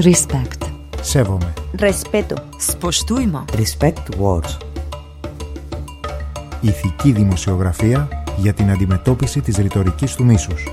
Respect. 0.00 0.64
Σέβομαι. 1.00 1.52
Respeto. 1.78 2.34
Spoštujmo. 2.70 3.44
Respect 3.52 4.18
words. 4.18 4.56
Ηθική 6.60 7.12
δημοσιογραφία 7.12 8.08
για 8.36 8.52
την 8.52 8.70
αντιμετώπιση 8.70 9.40
της 9.40 9.56
ρητορικής 9.56 10.14
του 10.14 10.24
μίσους. 10.24 10.68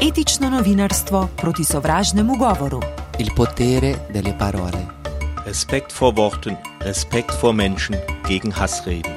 Etično 0.00 0.48
novinarstvo 0.48 1.28
proti 1.36 1.64
sovražnemu 1.64 2.36
govoru. 2.36 2.78
Il 3.18 3.30
potere 3.34 3.90
delle 4.12 4.34
parole. 4.42 4.86
Respekt 5.44 5.90
vor 5.98 6.12
Worten, 6.16 6.56
Respekt 6.78 7.34
vor 7.40 7.54
Menschen 7.54 7.96
gegen 8.28 8.52
Hassreden. 8.52 9.16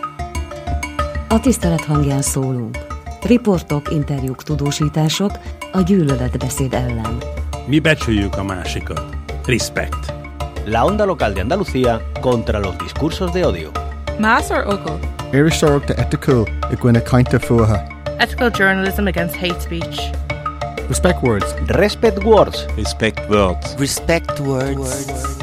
A 1.28 1.40
tisztelet 1.40 1.86
hangján 1.86 2.22
szólunk. 2.22 2.78
Riportok, 3.22 3.92
interjúk, 3.92 4.44
tudósítások 4.44 5.32
a 5.72 5.82
gyűlöletbeszéd 5.82 6.74
ellen. 6.74 7.18
Mi 7.68 7.80
becsüljük 7.80 8.38
a 8.38 8.44
másikat. 8.44 9.19
Respect. 9.46 9.96
La 10.66 10.86
onda 10.86 11.06
local 11.06 11.34
de 11.34 11.42
Andalucía 11.42 12.02
contra 12.22 12.60
los 12.60 12.78
discursos 12.80 13.34
de 13.34 13.46
odio. 13.46 13.72
Más 14.20 14.52
or 14.52 14.68
ogo? 14.68 15.00
Iristorach 15.34 15.86
de 15.88 15.94
ethical 16.02 16.46
i 16.72 16.76
gcuine 16.76 17.02
kainte 17.04 17.40
fuha. 17.40 17.88
Ethical 18.20 18.52
journalism 18.52 19.08
against 19.08 19.36
hate 19.36 19.60
speech. 19.62 20.12
Respect 20.90 21.24
words. 21.24 21.56
Respect 21.68 22.24
words. 22.24 22.68
Respect 22.76 23.30
words. 23.30 23.76
Respect 23.80 24.40
words. 24.40 24.90
Aha, 24.92 25.39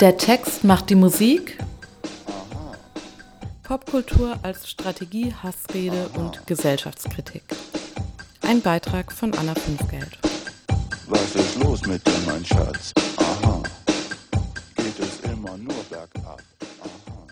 Der 0.00 0.18
Text 0.18 0.62
macht 0.62 0.90
die 0.90 0.94
Musik. 0.94 1.56
Popkultur 3.62 4.38
als 4.42 4.68
Strategie, 4.68 5.32
Hassrede 5.32 6.10
und 6.10 6.46
Gesellschaftskritik. 6.46 7.42
Ein 8.42 8.60
Beitrag 8.60 9.10
von 9.10 9.32
Anna 9.32 9.54
Fünfgeld. 9.54 10.18
Was 11.06 11.34
ist 11.34 11.56
los 11.62 11.86
mit 11.86 12.06
dir, 12.06 12.12
mein 12.26 12.44
Schatz? 12.44 12.92
Aha. 13.16 13.62
Geht 14.76 15.00
es 15.00 15.20
immer 15.20 15.56
nur 15.56 15.82
bergab? 15.88 16.42
Aha. 16.82 17.26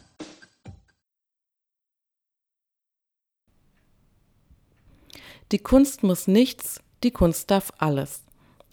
Die 5.52 5.58
Kunst 5.58 6.02
muss 6.02 6.26
nichts, 6.26 6.80
die 7.02 7.10
Kunst 7.10 7.50
darf 7.50 7.72
alles. 7.76 8.23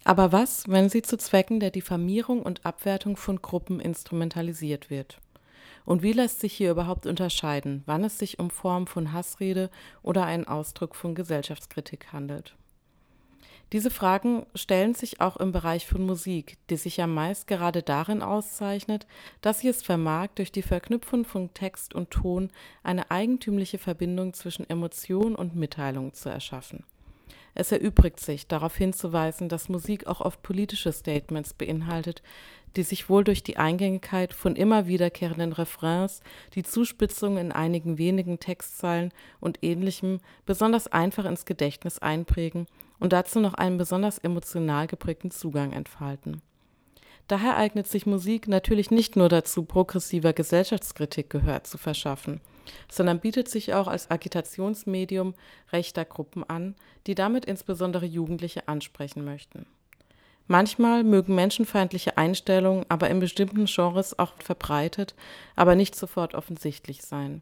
Aber 0.04 0.32
was, 0.32 0.68
wenn 0.68 0.90
sie 0.90 1.04
zu 1.04 1.18
Zwecken 1.18 1.60
der 1.60 1.72
Diffamierung 1.72 2.42
und 2.42 2.66
Abwertung 2.66 3.18
von 3.18 3.42
Gruppen 3.42 3.80
instrumentalisiert 3.80 4.90
wird? 4.90 5.20
Und 5.86 6.02
wie 6.02 6.14
lässt 6.14 6.40
sich 6.40 6.54
hier 6.54 6.72
überhaupt 6.72 7.06
unterscheiden, 7.06 7.84
wann 7.86 8.04
es 8.04 8.18
sich 8.18 8.40
um 8.40 8.50
Form 8.50 8.88
von 8.88 9.14
Hassrede 9.14 9.70
oder 10.04 10.26
einen 10.26 10.48
Ausdruck 10.48 10.96
von 10.96 11.16
Gesellschaftskritik 11.16 12.14
handelt? 12.14 12.56
Diese 13.72 13.90
Fragen 13.90 14.46
stellen 14.54 14.96
sich 14.96 15.22
auch 15.22 15.38
im 15.38 15.54
Bereich 15.54 15.88
von 15.88 16.06
Musik, 16.06 16.58
die 16.70 16.76
sich 16.76 16.98
ja 16.98 17.08
meist 17.08 17.48
gerade 17.48 17.84
darin 17.84 18.22
auszeichnet, 18.22 19.08
dass 19.40 19.60
sie 19.60 19.70
es 19.70 19.82
vermag, 19.82 20.28
durch 20.36 20.52
die 20.52 20.62
Verknüpfung 20.62 21.24
von 21.24 21.54
Text 21.54 21.94
und 21.96 22.12
Ton 22.12 22.50
eine 22.84 23.10
eigentümliche 23.12 23.78
Verbindung 23.78 24.34
zwischen 24.34 24.70
Emotion 24.70 25.36
und 25.36 25.56
Mitteilung 25.56 26.14
zu 26.14 26.28
erschaffen. 26.28 26.84
Es 27.54 27.72
erübrigt 27.72 28.20
sich, 28.20 28.48
darauf 28.48 28.76
hinzuweisen, 28.76 29.50
dass 29.50 29.70
Musik 29.70 30.08
auch 30.08 30.22
oft 30.22 30.42
politische 30.42 30.92
Statements 30.94 31.54
beinhaltet, 31.54 32.22
die 32.76 32.84
sich 32.84 33.10
wohl 33.10 33.24
durch 33.24 33.44
die 33.44 33.58
Eingängigkeit 33.58 34.34
von 34.34 34.56
immer 34.56 34.88
wiederkehrenden 34.88 35.52
Refrains, 35.52 36.22
die 36.56 36.64
Zuspitzung 36.64 37.38
in 37.38 37.52
einigen 37.52 37.98
wenigen 37.98 38.40
Textzeilen 38.40 39.12
und 39.40 39.60
ähnlichem 39.62 40.20
besonders 40.46 40.88
einfach 40.88 41.26
ins 41.26 41.46
Gedächtnis 41.46 42.00
einprägen 42.00 42.68
und 43.00 43.14
dazu 43.14 43.40
noch 43.40 43.56
einen 43.56 43.78
besonders 43.78 44.20
emotional 44.20 44.88
geprägten 44.88 45.32
Zugang 45.32 45.74
entfalten. 45.74 46.42
Daher 47.28 47.58
eignet 47.58 47.88
sich 47.88 48.06
Musik 48.06 48.48
natürlich 48.48 48.92
nicht 48.92 49.16
nur 49.16 49.30
dazu, 49.30 49.64
progressiver 49.64 50.34
Gesellschaftskritik 50.34 51.30
Gehör 51.30 51.64
zu 51.64 51.78
verschaffen, 51.78 52.42
sondern 52.90 53.20
bietet 53.20 53.48
sich 53.50 53.74
auch 53.74 53.88
als 53.88 54.12
Agitationsmedium 54.12 55.34
rechter 55.72 56.06
Gruppen 56.06 56.44
an, 56.44 56.76
die 57.08 57.16
damit 57.16 57.46
insbesondere 57.46 58.06
Jugendliche 58.06 58.68
ansprechen 58.68 59.24
möchten. 59.26 59.66
Manchmal 60.48 61.04
mögen 61.04 61.36
menschenfeindliche 61.36 62.18
Einstellungen 62.18 62.86
aber 62.90 63.10
in 63.10 63.20
bestimmten 63.20 63.66
Genres 63.66 64.20
auch 64.20 64.34
verbreitet, 64.40 65.16
aber 65.56 65.76
nicht 65.76 65.96
sofort 65.96 66.36
offensichtlich 66.36 67.04
sein. 67.04 67.42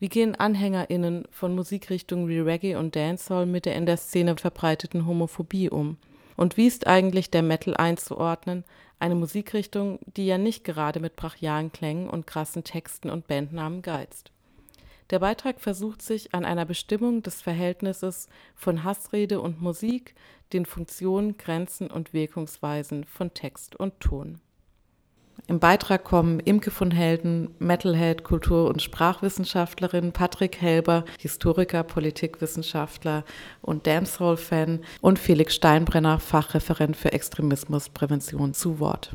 Wie 0.00 0.08
gehen 0.08 0.34
AnhängerInnen 0.34 1.28
von 1.30 1.54
Musikrichtungen 1.54 2.28
wie 2.28 2.40
Reggae 2.40 2.74
und 2.74 2.96
Dancehall 2.96 3.46
mit 3.46 3.66
der 3.66 3.76
in 3.76 3.86
der 3.86 3.96
Szene 3.96 4.36
verbreiteten 4.36 5.06
Homophobie 5.06 5.70
um? 5.70 5.98
Und 6.36 6.56
wie 6.56 6.66
ist 6.66 6.88
eigentlich 6.88 7.30
der 7.30 7.42
Metal 7.42 7.76
einzuordnen, 7.76 8.64
eine 8.98 9.14
Musikrichtung, 9.14 10.00
die 10.16 10.26
ja 10.26 10.38
nicht 10.38 10.64
gerade 10.64 10.98
mit 10.98 11.14
brachialen 11.14 11.70
Klängen 11.70 12.10
und 12.10 12.26
krassen 12.26 12.64
Texten 12.64 13.10
und 13.10 13.28
Bandnamen 13.28 13.82
geizt? 13.82 14.32
Der 15.12 15.18
Beitrag 15.18 15.60
versucht 15.60 16.00
sich 16.00 16.34
an 16.34 16.46
einer 16.46 16.64
Bestimmung 16.64 17.22
des 17.22 17.42
Verhältnisses 17.42 18.28
von 18.54 18.82
Hassrede 18.82 19.42
und 19.42 19.60
Musik, 19.60 20.14
den 20.54 20.64
Funktionen, 20.64 21.36
Grenzen 21.36 21.90
und 21.90 22.14
Wirkungsweisen 22.14 23.04
von 23.04 23.34
Text 23.34 23.76
und 23.76 24.00
Ton. 24.00 24.40
Im 25.48 25.60
Beitrag 25.60 26.04
kommen 26.04 26.40
Imke 26.40 26.70
von 26.70 26.90
Helden, 26.90 27.54
Metalhead, 27.58 28.24
Kultur- 28.24 28.70
und 28.70 28.80
Sprachwissenschaftlerin, 28.80 30.12
Patrick 30.12 30.62
Helber, 30.62 31.04
Historiker, 31.18 31.82
Politikwissenschaftler 31.82 33.24
und 33.60 33.86
Dancehall-Fan 33.86 34.80
und 35.02 35.18
Felix 35.18 35.54
Steinbrenner, 35.54 36.20
Fachreferent 36.20 36.96
für 36.96 37.12
Extremismusprävention 37.12 38.54
zu 38.54 38.78
Wort. 38.78 39.14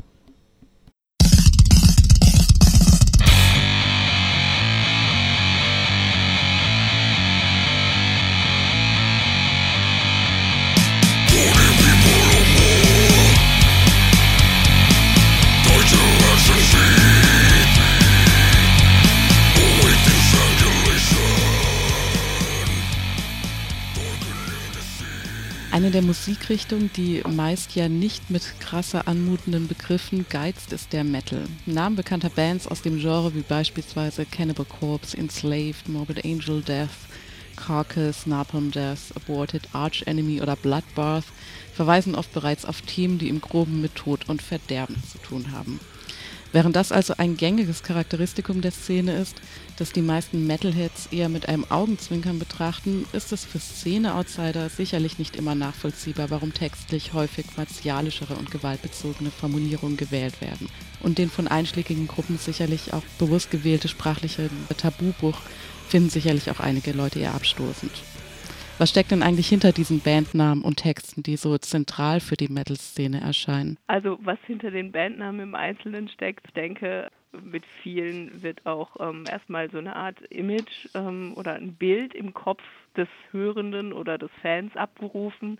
Eine 25.87 25.93
der 25.93 26.01
Musikrichtungen, 26.01 26.91
die 26.97 27.23
meist 27.25 27.73
ja 27.75 27.87
nicht 27.87 28.29
mit 28.29 28.59
krasser 28.59 29.07
anmutenden 29.07 29.69
Begriffen 29.69 30.25
geizt, 30.29 30.73
ist 30.73 30.91
der 30.91 31.05
Metal. 31.05 31.45
Namen 31.65 31.95
bekannter 31.95 32.29
Bands 32.29 32.67
aus 32.67 32.81
dem 32.81 32.99
Genre 32.99 33.33
wie 33.33 33.41
beispielsweise 33.41 34.25
Cannibal 34.25 34.65
Corpse, 34.65 35.17
Enslaved, 35.17 35.87
Morbid 35.87 36.25
Angel, 36.25 36.61
Death, 36.61 36.89
Carcass, 37.55 38.27
Napalm 38.27 38.69
Death, 38.69 39.15
Aborted, 39.15 39.69
Arch 39.71 40.03
Enemy 40.07 40.41
oder 40.41 40.57
Bloodbath 40.57 41.23
verweisen 41.73 42.15
oft 42.15 42.33
bereits 42.33 42.65
auf 42.65 42.81
Themen, 42.81 43.17
die 43.17 43.29
im 43.29 43.39
Groben 43.39 43.79
mit 43.79 43.95
Tod 43.95 44.27
und 44.27 44.41
Verderben 44.41 45.01
zu 45.09 45.19
tun 45.19 45.53
haben. 45.53 45.79
Während 46.57 46.75
das 46.75 46.91
also 46.91 47.13
ein 47.19 47.37
gängiges 47.37 47.83
Charakteristikum 47.83 48.61
der 48.61 48.71
Szene 48.71 49.15
ist, 49.15 49.35
das 49.77 49.91
die 49.91 50.01
meisten 50.01 50.47
Metalheads 50.47 51.05
eher 51.11 51.29
mit 51.29 51.47
einem 51.47 51.65
Augenzwinkern 51.69 52.39
betrachten, 52.39 53.05
ist 53.13 53.31
es 53.31 53.45
für 53.45 53.59
Szene-Outsider 53.59 54.67
sicherlich 54.69 55.19
nicht 55.19 55.35
immer 55.35 55.53
nachvollziehbar, 55.53 56.31
warum 56.31 56.55
textlich 56.55 57.13
häufig 57.13 57.45
martialischere 57.57 58.33
und 58.33 58.49
gewaltbezogene 58.49 59.29
Formulierungen 59.29 59.97
gewählt 59.97 60.41
werden. 60.41 60.67
Und 61.03 61.19
den 61.19 61.29
von 61.29 61.47
einschlägigen 61.47 62.07
Gruppen 62.07 62.39
sicherlich 62.39 62.91
auch 62.91 63.03
bewusst 63.19 63.51
gewählte 63.51 63.87
sprachliche 63.87 64.49
Tabubruch 64.77 65.37
finden 65.87 66.09
sicherlich 66.09 66.49
auch 66.49 66.59
einige 66.59 66.91
Leute 66.91 67.19
eher 67.19 67.35
abstoßend. 67.35 67.91
Was 68.79 68.91
steckt 68.91 69.09
denn 69.09 69.23
eigentlich 69.23 69.49
hinter 69.49 69.71
diesen 69.71 70.01
Bandnamen 70.01 70.63
und 70.63 70.77
Texten, 70.77 71.23
die 71.23 71.35
so 71.35 71.57
zentral 71.57 72.19
für 72.19 72.35
die 72.35 72.47
Metal-Szene 72.47 73.19
erscheinen? 73.19 73.79
Also 73.87 74.19
was 74.21 74.37
hinter 74.45 74.69
den 74.69 74.91
Bandnamen 74.91 75.39
im 75.39 75.55
Einzelnen 75.55 76.07
steckt, 76.09 76.55
denke, 76.55 77.09
mit 77.31 77.63
vielen 77.81 78.43
wird 78.43 78.63
auch 78.67 78.95
ähm, 78.99 79.23
erstmal 79.27 79.71
so 79.71 79.79
eine 79.79 79.95
Art 79.95 80.21
Image 80.29 80.89
ähm, 80.93 81.33
oder 81.35 81.55
ein 81.55 81.73
Bild 81.73 82.13
im 82.13 82.35
Kopf 82.35 82.61
des 82.95 83.07
Hörenden 83.31 83.93
oder 83.93 84.19
des 84.19 84.29
Fans 84.43 84.75
abgerufen. 84.75 85.59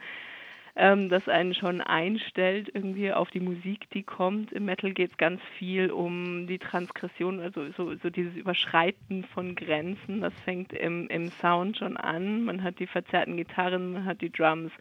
Ähm, 0.77 1.09
das 1.09 1.27
einen 1.27 1.55
schon 1.55 1.81
einstellt 1.81 2.69
irgendwie 2.73 3.11
auf 3.11 3.31
die 3.31 3.39
Musik, 3.39 3.89
die 3.91 4.03
kommt. 4.03 4.51
Im 4.51 4.65
Metal 4.65 4.93
geht 4.93 5.11
es 5.11 5.17
ganz 5.17 5.41
viel 5.57 5.89
um 5.89 6.45
die 6.45 6.59
Transgression, 6.59 7.39
also 7.39 7.65
so, 7.75 7.95
so 7.95 8.09
dieses 8.11 8.35
Überschreiten 8.35 9.23
von 9.33 9.55
Grenzen. 9.55 10.21
Das 10.21 10.33
fängt 10.45 10.73
im, 10.73 11.07
im 11.07 11.29
Sound 11.41 11.77
schon 11.77 11.97
an. 11.97 12.43
Man 12.43 12.63
hat 12.63 12.79
die 12.79 12.87
verzerrten 12.87 13.37
Gitarren, 13.37 13.93
man 13.93 14.05
hat 14.05 14.21
die 14.21 14.31
Drums, 14.31 14.71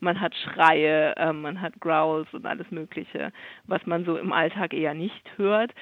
man 0.00 0.20
hat 0.20 0.34
Schreie, 0.34 1.14
äh, 1.16 1.32
man 1.32 1.60
hat 1.60 1.80
Growls 1.80 2.28
und 2.34 2.46
alles 2.46 2.70
Mögliche, 2.72 3.32
was 3.66 3.86
man 3.86 4.04
so 4.04 4.16
im 4.16 4.32
Alltag 4.32 4.74
eher 4.74 4.94
nicht 4.94 5.38
hört. 5.38 5.72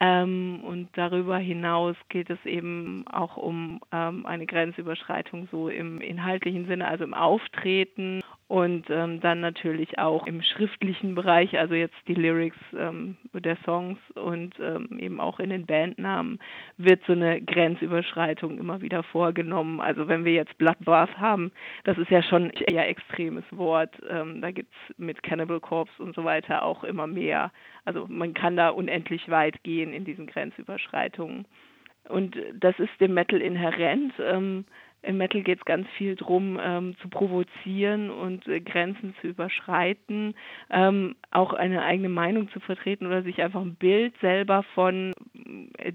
Ähm, 0.00 0.60
und 0.62 0.88
darüber 0.96 1.38
hinaus 1.38 1.96
geht 2.08 2.30
es 2.30 2.38
eben 2.46 3.04
auch 3.08 3.36
um 3.36 3.80
ähm, 3.92 4.24
eine 4.26 4.46
Grenzüberschreitung 4.46 5.48
so 5.50 5.68
im 5.68 6.00
inhaltlichen 6.00 6.66
Sinne, 6.66 6.86
also 6.86 7.02
im 7.02 7.14
Auftreten 7.14 8.22
und 8.48 8.88
ähm, 8.88 9.20
dann 9.20 9.40
natürlich 9.40 9.98
auch 9.98 10.26
im 10.26 10.40
schriftlichen 10.40 11.14
Bereich, 11.14 11.58
also 11.58 11.74
jetzt 11.74 11.96
die 12.08 12.14
Lyrics 12.14 12.56
ähm, 12.74 13.18
der 13.34 13.58
Songs 13.66 13.98
und 14.14 14.54
ähm, 14.58 14.98
eben 14.98 15.20
auch 15.20 15.38
in 15.38 15.50
den 15.50 15.66
Bandnamen 15.66 16.38
wird 16.78 17.02
so 17.06 17.12
eine 17.12 17.42
Grenzüberschreitung 17.42 18.58
immer 18.58 18.80
wieder 18.80 19.02
vorgenommen. 19.02 19.82
Also 19.82 20.08
wenn 20.08 20.24
wir 20.24 20.32
jetzt 20.32 20.56
Bloodbath 20.56 21.18
haben, 21.18 21.52
das 21.84 21.98
ist 21.98 22.10
ja 22.10 22.22
schon 22.22 22.44
ein 22.44 22.52
eher 22.52 22.88
extremes 22.88 23.44
Wort. 23.50 23.94
Ähm, 24.08 24.40
da 24.40 24.50
gibt's 24.50 24.76
mit 24.96 25.22
Cannibal 25.22 25.60
Corpse 25.60 26.02
und 26.02 26.14
so 26.14 26.24
weiter 26.24 26.62
auch 26.62 26.84
immer 26.84 27.06
mehr. 27.06 27.52
Also 27.84 28.06
man 28.08 28.32
kann 28.32 28.56
da 28.56 28.70
unendlich 28.70 29.28
weit 29.28 29.62
gehen 29.62 29.92
in 29.92 30.06
diesen 30.06 30.26
Grenzüberschreitungen. 30.26 31.44
Und 32.08 32.36
das 32.54 32.78
ist 32.78 32.98
dem 33.00 33.12
Metal 33.12 33.40
inhärent. 33.40 34.14
Im 35.02 35.16
Metal 35.18 35.42
geht 35.42 35.58
es 35.58 35.64
ganz 35.64 35.86
viel 35.96 36.16
darum, 36.16 36.58
ähm, 36.60 36.96
zu 37.00 37.08
provozieren 37.08 38.10
und 38.10 38.46
äh, 38.48 38.60
Grenzen 38.60 39.14
zu 39.20 39.28
überschreiten, 39.28 40.34
ähm, 40.70 41.14
auch 41.30 41.52
eine 41.52 41.82
eigene 41.82 42.08
Meinung 42.08 42.50
zu 42.50 42.58
vertreten 42.60 43.06
oder 43.06 43.22
sich 43.22 43.40
einfach 43.40 43.60
ein 43.60 43.76
Bild 43.76 44.14
selber 44.20 44.64
von 44.74 45.14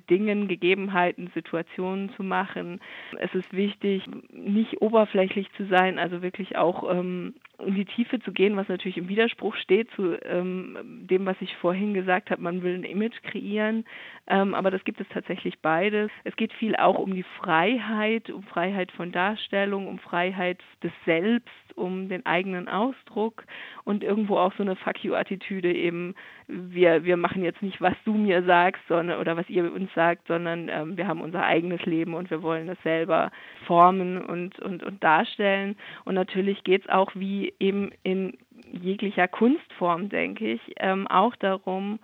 Dingen, 0.09 0.47
Gegebenheiten, 0.47 1.31
Situationen 1.33 2.09
zu 2.15 2.23
machen. 2.23 2.79
Es 3.19 3.33
ist 3.33 3.53
wichtig, 3.53 4.03
nicht 4.31 4.81
oberflächlich 4.81 5.51
zu 5.57 5.65
sein, 5.65 5.99
also 5.99 6.21
wirklich 6.21 6.57
auch 6.57 6.89
ähm, 6.89 7.33
in 7.59 7.75
die 7.75 7.85
Tiefe 7.85 8.19
zu 8.19 8.31
gehen, 8.31 8.57
was 8.57 8.67
natürlich 8.67 8.97
im 8.97 9.07
Widerspruch 9.07 9.55
steht 9.55 9.89
zu 9.91 10.17
ähm, 10.23 10.77
dem, 11.09 11.25
was 11.25 11.37
ich 11.39 11.55
vorhin 11.57 11.93
gesagt 11.93 12.29
habe. 12.29 12.41
Man 12.41 12.63
will 12.63 12.75
ein 12.75 12.83
Image 12.83 13.21
kreieren, 13.23 13.85
ähm, 14.27 14.53
aber 14.53 14.71
das 14.71 14.83
gibt 14.83 14.99
es 14.99 15.07
tatsächlich 15.09 15.59
beides. 15.59 16.09
Es 16.23 16.35
geht 16.35 16.53
viel 16.53 16.75
auch 16.75 16.97
um 16.97 17.13
die 17.13 17.25
Freiheit, 17.39 18.29
um 18.29 18.43
Freiheit 18.43 18.91
von 18.91 19.11
Darstellung, 19.11 19.87
um 19.87 19.99
Freiheit 19.99 20.59
des 20.81 20.91
Selbst, 21.05 21.49
um 21.75 22.09
den 22.09 22.25
eigenen 22.25 22.67
Ausdruck 22.67 23.45
und 23.85 24.03
irgendwo 24.03 24.37
auch 24.37 24.53
so 24.55 24.63
eine 24.63 24.75
Fuck 24.75 25.03
you-Attitüde 25.03 25.71
eben. 25.71 26.15
Wir, 26.47 27.03
wir 27.03 27.17
machen 27.17 27.43
jetzt 27.43 27.61
nicht, 27.61 27.81
was 27.81 27.95
du 28.05 28.13
mir 28.13 28.43
sagst, 28.43 28.81
sondern 28.87 29.19
oder 29.19 29.37
was 29.37 29.49
ihr 29.49 29.71
uns 29.73 29.93
sagt, 29.93 30.27
sondern 30.27 30.69
ähm, 30.69 30.97
wir 30.97 31.07
haben 31.07 31.21
unser 31.21 31.43
eigenes 31.43 31.85
Leben 31.85 32.13
und 32.13 32.29
wir 32.29 32.41
wollen 32.41 32.67
das 32.67 32.81
selber 32.83 33.31
formen 33.65 34.21
und, 34.21 34.59
und, 34.59 34.83
und 34.83 35.03
darstellen. 35.03 35.75
Und 36.05 36.15
natürlich 36.15 36.63
geht 36.63 36.83
es 36.83 36.89
auch 36.89 37.11
wie 37.15 37.53
eben 37.59 37.91
in 38.03 38.37
jeglicher 38.71 39.27
Kunstform, 39.27 40.09
denke 40.09 40.53
ich, 40.53 40.61
ähm, 40.77 41.07
auch 41.07 41.35
darum, 41.35 41.99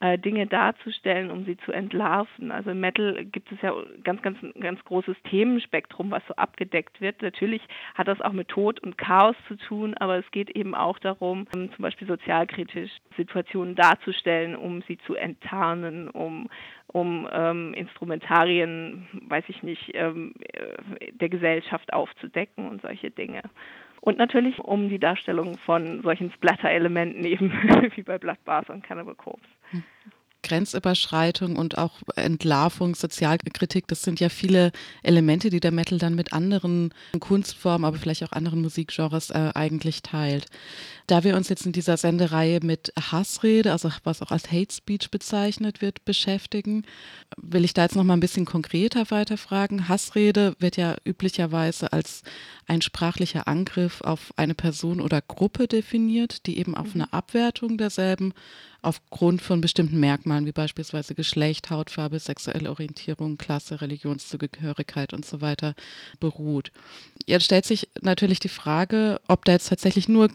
äh, 0.00 0.18
Dinge 0.18 0.46
darzustellen, 0.46 1.30
um 1.30 1.44
sie 1.44 1.56
zu 1.58 1.72
entlarven. 1.72 2.50
Also 2.50 2.70
im 2.70 2.80
Metal 2.80 3.24
gibt 3.24 3.52
es 3.52 3.60
ja 3.62 3.72
ganz, 4.02 4.22
ganz, 4.22 4.38
ganz 4.58 4.84
großes 4.84 5.16
Themenspektrum, 5.30 6.10
was 6.10 6.22
so 6.26 6.34
abgedeckt 6.34 7.00
wird. 7.00 7.22
Natürlich 7.22 7.62
hat 7.94 8.08
das 8.08 8.20
auch 8.20 8.32
mit 8.32 8.48
Tod 8.48 8.80
und 8.80 8.98
Chaos 8.98 9.36
zu 9.48 9.56
tun, 9.56 9.94
aber 9.98 10.18
es 10.18 10.30
geht 10.32 10.50
eben 10.50 10.74
auch 10.74 10.98
darum, 10.98 11.46
um, 11.54 11.72
zum 11.72 11.82
Beispiel 11.82 12.08
sozialkritisch 12.08 12.90
Situationen 13.16 13.74
darzustellen, 13.76 14.56
um 14.56 14.82
sie 14.82 14.98
zu 14.98 15.14
enttarnen, 15.14 16.08
um 16.10 16.48
um 16.86 17.28
ähm, 17.32 17.74
Instrumentarien, 17.74 19.08
weiß 19.26 19.44
ich 19.48 19.64
nicht, 19.64 19.90
ähm, 19.94 20.32
äh, 20.52 21.10
der 21.12 21.28
Gesellschaft 21.28 21.92
aufzudecken 21.92 22.68
und 22.68 22.82
solche 22.82 23.10
Dinge. 23.10 23.42
Und 24.00 24.18
natürlich 24.18 24.58
um 24.58 24.88
die 24.90 24.98
Darstellung 24.98 25.56
von 25.58 26.02
solchen 26.02 26.30
Splatter-Elementen 26.32 27.24
eben 27.24 27.50
wie 27.96 28.02
bei 28.02 28.18
Bloodbath 28.18 28.70
und 28.70 28.84
Cannibal 28.84 29.14
Corpse. 29.14 29.53
Grenzüberschreitung 30.44 31.56
und 31.56 31.78
auch 31.78 31.94
Entlarvung, 32.14 32.94
Sozialkritik, 32.94 33.88
das 33.88 34.02
sind 34.02 34.20
ja 34.20 34.28
viele 34.28 34.70
Elemente, 35.02 35.50
die 35.50 35.58
der 35.58 35.72
Metal 35.72 35.98
dann 35.98 36.14
mit 36.14 36.32
anderen 36.32 36.94
Kunstformen, 37.18 37.84
aber 37.84 37.96
vielleicht 37.96 38.22
auch 38.22 38.32
anderen 38.32 38.60
Musikgenres 38.60 39.30
äh, 39.30 39.50
eigentlich 39.54 40.02
teilt. 40.02 40.46
Da 41.06 41.22
wir 41.22 41.36
uns 41.36 41.50
jetzt 41.50 41.66
in 41.66 41.72
dieser 41.72 41.98
Sendereihe 41.98 42.60
mit 42.62 42.92
Hassrede, 42.98 43.72
also 43.72 43.90
was 44.04 44.22
auch 44.22 44.30
als 44.30 44.50
Hate 44.50 44.72
Speech 44.72 45.10
bezeichnet 45.10 45.82
wird, 45.82 46.04
beschäftigen, 46.06 46.84
will 47.36 47.64
ich 47.64 47.74
da 47.74 47.82
jetzt 47.82 47.96
noch 47.96 48.04
mal 48.04 48.14
ein 48.14 48.20
bisschen 48.20 48.46
konkreter 48.46 49.10
weiterfragen. 49.10 49.88
Hassrede 49.88 50.56
wird 50.60 50.78
ja 50.78 50.96
üblicherweise 51.04 51.92
als 51.92 52.22
ein 52.66 52.80
sprachlicher 52.80 53.46
Angriff 53.48 54.00
auf 54.00 54.32
eine 54.36 54.54
Person 54.54 55.00
oder 55.00 55.20
Gruppe 55.20 55.68
definiert, 55.68 56.46
die 56.46 56.58
eben 56.58 56.74
auf 56.74 56.94
mhm. 56.94 57.02
eine 57.02 57.12
Abwertung 57.12 57.76
derselben 57.76 58.32
aufgrund 58.84 59.40
von 59.40 59.60
bestimmten 59.60 59.98
Merkmalen 59.98 60.46
wie 60.46 60.52
beispielsweise 60.52 61.14
Geschlecht, 61.14 61.70
Hautfarbe, 61.70 62.18
sexuelle 62.18 62.70
Orientierung, 62.70 63.38
Klasse, 63.38 63.80
Religionszugehörigkeit 63.80 65.12
und 65.12 65.24
so 65.24 65.40
weiter 65.40 65.74
beruht. 66.20 66.70
Jetzt 67.26 67.44
stellt 67.44 67.64
sich 67.64 67.88
natürlich 68.02 68.40
die 68.40 68.48
Frage, 68.48 69.20
ob 69.26 69.44
da 69.44 69.52
jetzt 69.52 69.68
tatsächlich 69.68 70.08
nur 70.08 70.28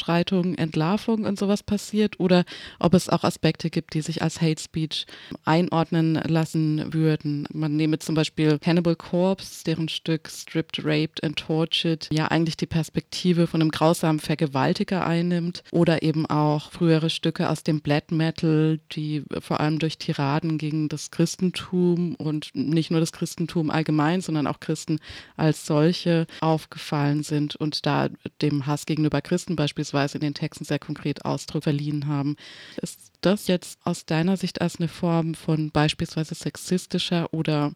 Grenzüberschreitungen, 0.00 0.56
Entlarvung 0.56 1.24
und 1.24 1.38
sowas 1.38 1.62
passiert 1.62 2.18
oder 2.18 2.44
ob 2.78 2.94
es 2.94 3.08
auch 3.08 3.24
Aspekte 3.24 3.70
gibt, 3.70 3.94
die 3.94 4.02
sich 4.02 4.22
als 4.22 4.40
Hate 4.40 4.60
Speech 4.60 5.06
einordnen 5.44 6.14
lassen 6.14 6.92
würden. 6.92 7.46
Man 7.52 7.76
nehme 7.76 7.98
zum 7.98 8.14
Beispiel 8.14 8.58
Cannibal 8.58 8.96
Corpse, 8.96 9.64
deren 9.64 9.88
Stück 9.88 10.28
Stripped, 10.28 10.84
Raped 10.84 11.22
and 11.22 11.36
Tortured 11.36 12.08
ja 12.12 12.26
eigentlich 12.28 12.56
die 12.56 12.66
Perspektive 12.66 13.46
von 13.46 13.60
einem 13.60 13.70
grausamen 13.70 14.20
Vergewaltiger 14.20 15.06
einnimmt 15.06 15.62
oder 15.70 16.02
eben 16.02 16.26
auch 16.26 16.72
frühere 16.72 17.10
Stücke 17.10 17.48
aus 17.48 17.62
dem 17.62 17.80
Black 17.80 18.10
Metal, 18.10 18.80
die 18.92 19.22
vor 19.40 19.60
allem 19.60 19.78
durch 19.78 19.98
Tiraden 19.98 20.58
gegen 20.58 20.88
das 20.88 21.10
Christentum 21.10 22.14
und 22.16 22.50
nicht 22.54 22.90
nur 22.90 23.00
das 23.00 23.12
Christentum 23.12 23.70
allgemein, 23.70 24.20
sondern 24.20 24.46
auch 24.46 24.60
Christen 24.60 24.98
als 25.36 25.66
solche 25.66 26.26
aufgefallen 26.40 27.22
sind 27.22 27.56
und 27.56 27.86
da 27.86 28.08
dem 28.42 28.66
Hass 28.66 28.86
gegenüber 28.86 29.20
Christen 29.20 29.56
beispielsweise 29.56 29.89
in 29.92 30.20
den 30.20 30.34
Texten 30.34 30.64
sehr 30.64 30.78
konkret 30.78 31.24
Ausdruck 31.24 31.64
verliehen 31.64 32.06
haben. 32.06 32.36
Ist 32.80 33.12
das 33.20 33.48
jetzt 33.48 33.78
aus 33.84 34.06
deiner 34.06 34.36
Sicht 34.36 34.60
als 34.60 34.78
eine 34.78 34.88
Form 34.88 35.34
von 35.34 35.70
beispielsweise 35.70 36.34
sexistischer 36.34 37.32
oder 37.32 37.72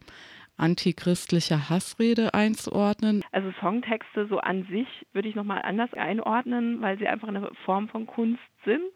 antichristlicher 0.57 1.69
Hassrede 1.69 2.35
einzuordnen? 2.35 3.23
Also 3.33 3.53
Songtexte 3.61 4.27
so 4.29 4.39
an 4.39 4.67
sich 4.71 4.89
würde 5.13 5.29
ich 5.29 5.35
nochmal 5.35 5.63
anders 5.63 5.93
einordnen, 5.95 6.81
weil 6.81 6.99
sie 6.99 7.09
einfach 7.09 7.29
eine 7.29 7.51
Form 7.65 7.89
von 7.89 8.07
Kunst 8.07 8.43
sind 8.65 8.93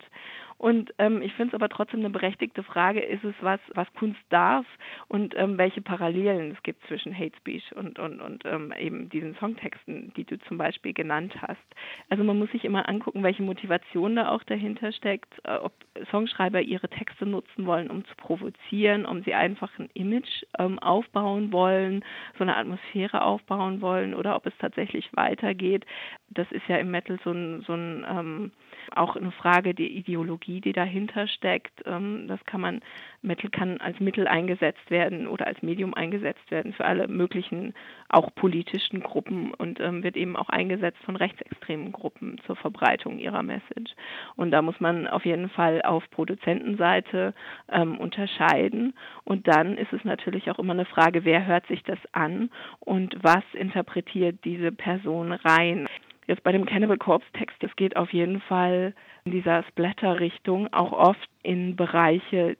und 0.58 0.92
ähm, 0.98 1.22
ich 1.22 1.32
finde 1.34 1.50
es 1.50 1.54
aber 1.54 1.68
trotzdem 1.68 2.00
eine 2.00 2.10
berechtigte 2.10 2.64
Frage, 2.64 3.00
ist 3.00 3.22
es 3.22 3.34
was, 3.40 3.60
was 3.74 3.86
Kunst 3.94 4.20
darf 4.28 4.66
und 5.06 5.34
ähm, 5.36 5.56
welche 5.56 5.80
Parallelen 5.80 6.50
es 6.50 6.62
gibt 6.64 6.84
zwischen 6.88 7.16
Hate 7.16 7.36
Speech 7.38 7.76
und, 7.76 8.00
und, 8.00 8.20
und 8.20 8.44
ähm, 8.44 8.74
eben 8.76 9.08
diesen 9.08 9.36
Songtexten, 9.36 10.12
die 10.16 10.24
du 10.24 10.36
zum 10.40 10.58
Beispiel 10.58 10.92
genannt 10.92 11.32
hast. 11.40 11.62
Also 12.10 12.24
man 12.24 12.38
muss 12.38 12.50
sich 12.50 12.64
immer 12.64 12.88
angucken, 12.88 13.22
welche 13.22 13.44
Motivation 13.44 14.16
da 14.16 14.30
auch 14.30 14.42
dahinter 14.42 14.90
steckt, 14.90 15.32
äh, 15.44 15.54
ob 15.54 15.72
Songschreiber 16.10 16.60
ihre 16.60 16.88
Texte 16.88 17.24
nutzen 17.24 17.64
wollen, 17.64 17.88
um 17.88 18.04
zu 18.04 18.16
provozieren, 18.16 19.06
um 19.06 19.22
sie 19.22 19.34
einfach 19.34 19.70
ein 19.78 19.90
Image 19.94 20.42
ähm, 20.58 20.80
aufbauen 20.80 21.52
wollen, 21.52 22.04
so 22.36 22.42
eine 22.42 22.56
Atmosphäre 22.56 23.22
aufbauen 23.22 23.80
wollen 23.80 24.12
oder 24.12 24.34
ob 24.34 24.44
es 24.46 24.54
tatsächlich 24.58 25.08
weitergeht. 25.14 25.86
Das 26.30 26.50
ist 26.50 26.66
ja 26.66 26.78
im 26.78 26.90
Metal 26.90 27.18
so 27.22 27.30
ein, 27.30 27.62
so 27.62 27.74
ein 27.74 28.04
ähm, 28.08 28.52
auch 28.96 29.16
eine 29.16 29.30
Frage 29.30 29.74
der 29.74 29.90
Ideologie, 29.90 30.60
die 30.60 30.72
dahinter 30.72 31.26
steckt. 31.28 31.82
Ähm, 31.86 32.26
das 32.28 32.44
kann 32.46 32.60
man, 32.60 32.80
Metal 33.22 33.50
kann 33.50 33.78
als 33.80 34.00
Mittel 34.00 34.28
eingesetzt 34.28 34.90
werden 34.90 35.26
oder 35.26 35.46
als 35.46 35.62
Medium 35.62 35.94
eingesetzt 35.94 36.50
werden 36.50 36.72
für 36.72 36.84
alle 36.84 37.08
möglichen, 37.08 37.74
auch 38.08 38.34
politischen 38.34 39.00
Gruppen 39.00 39.52
und 39.54 39.80
ähm, 39.80 40.02
wird 40.02 40.16
eben 40.16 40.36
auch 40.36 40.48
eingesetzt 40.48 40.98
von 41.04 41.16
rechtsextremen 41.16 41.92
Gruppen 41.92 42.40
zur 42.46 42.56
Verbreitung 42.56 43.18
ihrer 43.18 43.42
Message. 43.42 43.94
Und 44.36 44.50
da 44.50 44.62
muss 44.62 44.80
man 44.80 45.06
auf 45.06 45.24
jeden 45.24 45.48
Fall 45.50 45.82
auf 45.82 46.08
Produzentenseite 46.10 47.34
ähm, 47.70 47.98
unterscheiden. 47.98 48.94
Und 49.24 49.48
dann 49.48 49.76
ist 49.76 49.92
es 49.92 50.04
natürlich 50.04 50.50
auch 50.50 50.58
immer 50.58 50.72
eine 50.72 50.84
Frage, 50.84 51.24
wer 51.24 51.46
hört 51.46 51.66
sich 51.66 51.82
das 51.82 51.98
an 52.12 52.50
und 52.80 53.16
was 53.22 53.44
interpretiert 53.52 54.44
diese 54.44 54.72
Person 54.72 55.32
rein. 55.32 55.88
Jetzt 56.28 56.42
bei 56.42 56.52
dem 56.52 56.66
Cannibal 56.66 56.98
Corpse 56.98 57.28
Text, 57.32 57.56
das 57.60 57.74
geht 57.76 57.96
auf 57.96 58.12
jeden 58.12 58.40
Fall 58.42 58.94
in 59.24 59.32
dieser 59.32 59.62
Splatter-Richtung, 59.64 60.70
auch 60.74 60.92
oft 60.92 61.28
in 61.42 61.74
Bereiche, 61.74 62.58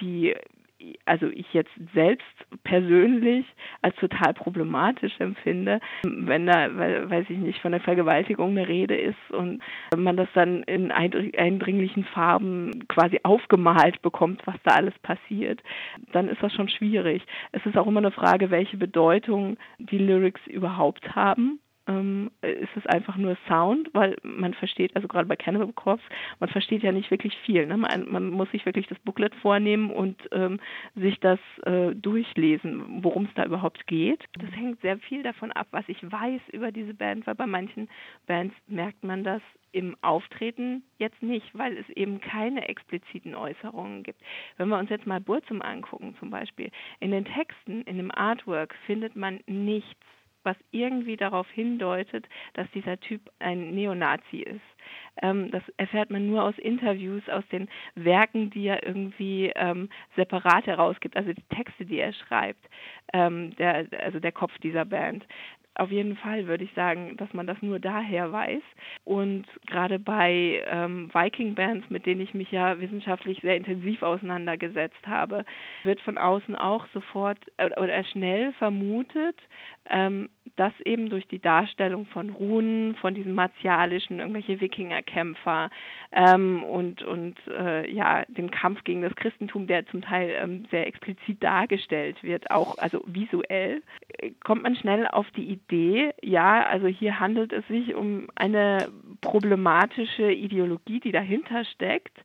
die 0.00 0.34
also 1.04 1.26
ich 1.26 1.52
jetzt 1.52 1.70
selbst 1.94 2.26
persönlich 2.64 3.46
als 3.82 3.94
total 3.96 4.34
problematisch 4.34 5.12
empfinde, 5.20 5.80
wenn 6.02 6.46
da, 6.46 6.76
weiß 6.76 7.26
ich 7.28 7.38
nicht, 7.38 7.60
von 7.60 7.72
der 7.72 7.80
Vergewaltigung 7.80 8.50
eine 8.50 8.66
Rede 8.66 8.96
ist 8.96 9.30
und 9.30 9.62
man 9.96 10.16
das 10.16 10.28
dann 10.34 10.62
in 10.64 10.90
eindringlichen 10.90 12.04
Farben 12.04 12.88
quasi 12.88 13.20
aufgemalt 13.22 14.02
bekommt, 14.02 14.46
was 14.46 14.56
da 14.64 14.72
alles 14.72 14.98
passiert, 15.00 15.62
dann 16.12 16.28
ist 16.28 16.42
das 16.42 16.52
schon 16.52 16.68
schwierig. 16.68 17.22
Es 17.52 17.64
ist 17.64 17.76
auch 17.76 17.86
immer 17.86 18.00
eine 18.00 18.10
Frage, 18.10 18.50
welche 18.50 18.76
Bedeutung 18.76 19.58
die 19.78 19.98
Lyrics 19.98 20.44
überhaupt 20.46 21.14
haben 21.14 21.60
ähm, 21.86 22.30
ist 22.42 22.76
es 22.76 22.86
einfach 22.86 23.16
nur 23.16 23.36
Sound, 23.48 23.90
weil 23.92 24.16
man 24.22 24.54
versteht, 24.54 24.94
also 24.94 25.08
gerade 25.08 25.26
bei 25.26 25.36
Cannibal 25.36 25.72
Corpse, 25.72 26.04
man 26.40 26.48
versteht 26.48 26.82
ja 26.82 26.92
nicht 26.92 27.10
wirklich 27.10 27.36
viel. 27.44 27.66
Ne? 27.66 27.76
Man, 27.76 28.10
man, 28.10 28.30
muss 28.30 28.50
sich 28.50 28.64
wirklich 28.66 28.86
das 28.86 28.98
Booklet 29.00 29.34
vornehmen 29.36 29.90
und 29.90 30.16
ähm, 30.32 30.60
sich 30.94 31.18
das 31.20 31.38
äh, 31.64 31.94
durchlesen, 31.94 33.02
worum 33.02 33.24
es 33.24 33.34
da 33.34 33.44
überhaupt 33.44 33.86
geht. 33.86 34.24
Das 34.38 34.50
hängt 34.52 34.80
sehr 34.80 34.98
viel 34.98 35.22
davon 35.22 35.52
ab, 35.52 35.68
was 35.70 35.84
ich 35.88 36.02
weiß 36.02 36.40
über 36.52 36.72
diese 36.72 36.94
Band, 36.94 37.26
weil 37.26 37.34
bei 37.34 37.46
manchen 37.46 37.88
Bands 38.26 38.54
merkt 38.68 39.02
man 39.02 39.24
das 39.24 39.42
im 39.72 39.96
Auftreten 40.02 40.82
jetzt 40.98 41.22
nicht, 41.22 41.46
weil 41.54 41.76
es 41.76 41.88
eben 41.90 42.20
keine 42.20 42.68
expliziten 42.68 43.34
Äußerungen 43.34 44.02
gibt. 44.02 44.20
Wenn 44.56 44.68
wir 44.68 44.78
uns 44.78 44.90
jetzt 44.90 45.06
mal 45.06 45.20
Burzum 45.20 45.62
angucken 45.62 46.14
zum 46.20 46.30
Beispiel, 46.30 46.70
in 47.00 47.10
den 47.10 47.24
Texten, 47.24 47.82
in 47.82 47.96
dem 47.96 48.10
Artwork 48.10 48.74
findet 48.86 49.16
man 49.16 49.40
nichts 49.46 49.98
was 50.44 50.56
irgendwie 50.70 51.16
darauf 51.16 51.48
hindeutet, 51.50 52.26
dass 52.54 52.70
dieser 52.72 52.98
Typ 53.00 53.20
ein 53.38 53.74
Neonazi 53.74 54.38
ist. 54.38 54.60
Ähm, 55.22 55.50
das 55.50 55.62
erfährt 55.76 56.10
man 56.10 56.26
nur 56.26 56.42
aus 56.42 56.58
Interviews, 56.58 57.28
aus 57.28 57.44
den 57.52 57.68
Werken, 57.94 58.50
die 58.50 58.66
er 58.66 58.86
irgendwie 58.86 59.52
ähm, 59.54 59.88
separat 60.16 60.66
herausgibt, 60.66 61.16
also 61.16 61.32
die 61.32 61.54
Texte, 61.54 61.84
die 61.84 61.98
er 61.98 62.12
schreibt, 62.12 62.64
ähm, 63.12 63.54
der, 63.56 63.86
also 64.00 64.20
der 64.20 64.32
Kopf 64.32 64.56
dieser 64.58 64.84
Band 64.84 65.24
auf 65.74 65.90
jeden 65.90 66.16
Fall 66.16 66.46
würde 66.46 66.64
ich 66.64 66.72
sagen, 66.74 67.16
dass 67.16 67.32
man 67.32 67.46
das 67.46 67.60
nur 67.62 67.78
daher 67.78 68.30
weiß. 68.30 68.62
Und 69.04 69.46
gerade 69.66 69.98
bei 69.98 70.62
ähm, 70.66 71.10
Viking-Bands, 71.12 71.88
mit 71.88 72.04
denen 72.04 72.20
ich 72.20 72.34
mich 72.34 72.50
ja 72.50 72.78
wissenschaftlich 72.78 73.40
sehr 73.40 73.56
intensiv 73.56 74.02
auseinandergesetzt 74.02 75.06
habe, 75.06 75.44
wird 75.84 76.00
von 76.00 76.18
außen 76.18 76.56
auch 76.56 76.86
sofort 76.92 77.38
äh, 77.56 77.70
oder 77.80 78.04
schnell 78.04 78.52
vermutet, 78.54 79.36
ähm, 79.90 80.28
dass 80.56 80.72
eben 80.84 81.08
durch 81.08 81.26
die 81.28 81.38
Darstellung 81.38 82.06
von 82.06 82.30
Runen, 82.30 82.94
von 82.96 83.14
diesen 83.14 83.34
martialischen, 83.34 84.20
irgendwelche 84.20 84.60
Wikingerkämpfer 84.60 85.70
ähm, 86.12 86.62
und, 86.64 87.02
und 87.02 87.36
äh, 87.48 87.90
ja, 87.90 88.24
dem 88.28 88.50
Kampf 88.50 88.84
gegen 88.84 89.02
das 89.02 89.14
Christentum, 89.14 89.66
der 89.66 89.86
zum 89.86 90.02
Teil 90.02 90.34
ähm, 90.36 90.66
sehr 90.70 90.86
explizit 90.86 91.42
dargestellt 91.42 92.22
wird, 92.22 92.50
auch 92.50 92.76
also 92.78 93.02
visuell, 93.06 93.82
äh, 94.18 94.32
kommt 94.44 94.62
man 94.62 94.76
schnell 94.76 95.06
auf 95.06 95.30
die 95.30 95.46
Idee, 95.46 96.12
ja, 96.22 96.64
also 96.66 96.86
hier 96.86 97.18
handelt 97.18 97.52
es 97.52 97.66
sich 97.68 97.94
um 97.94 98.28
eine 98.34 98.88
problematische 99.22 100.30
Ideologie, 100.30 101.00
die 101.00 101.12
dahinter 101.12 101.64
steckt. 101.64 102.18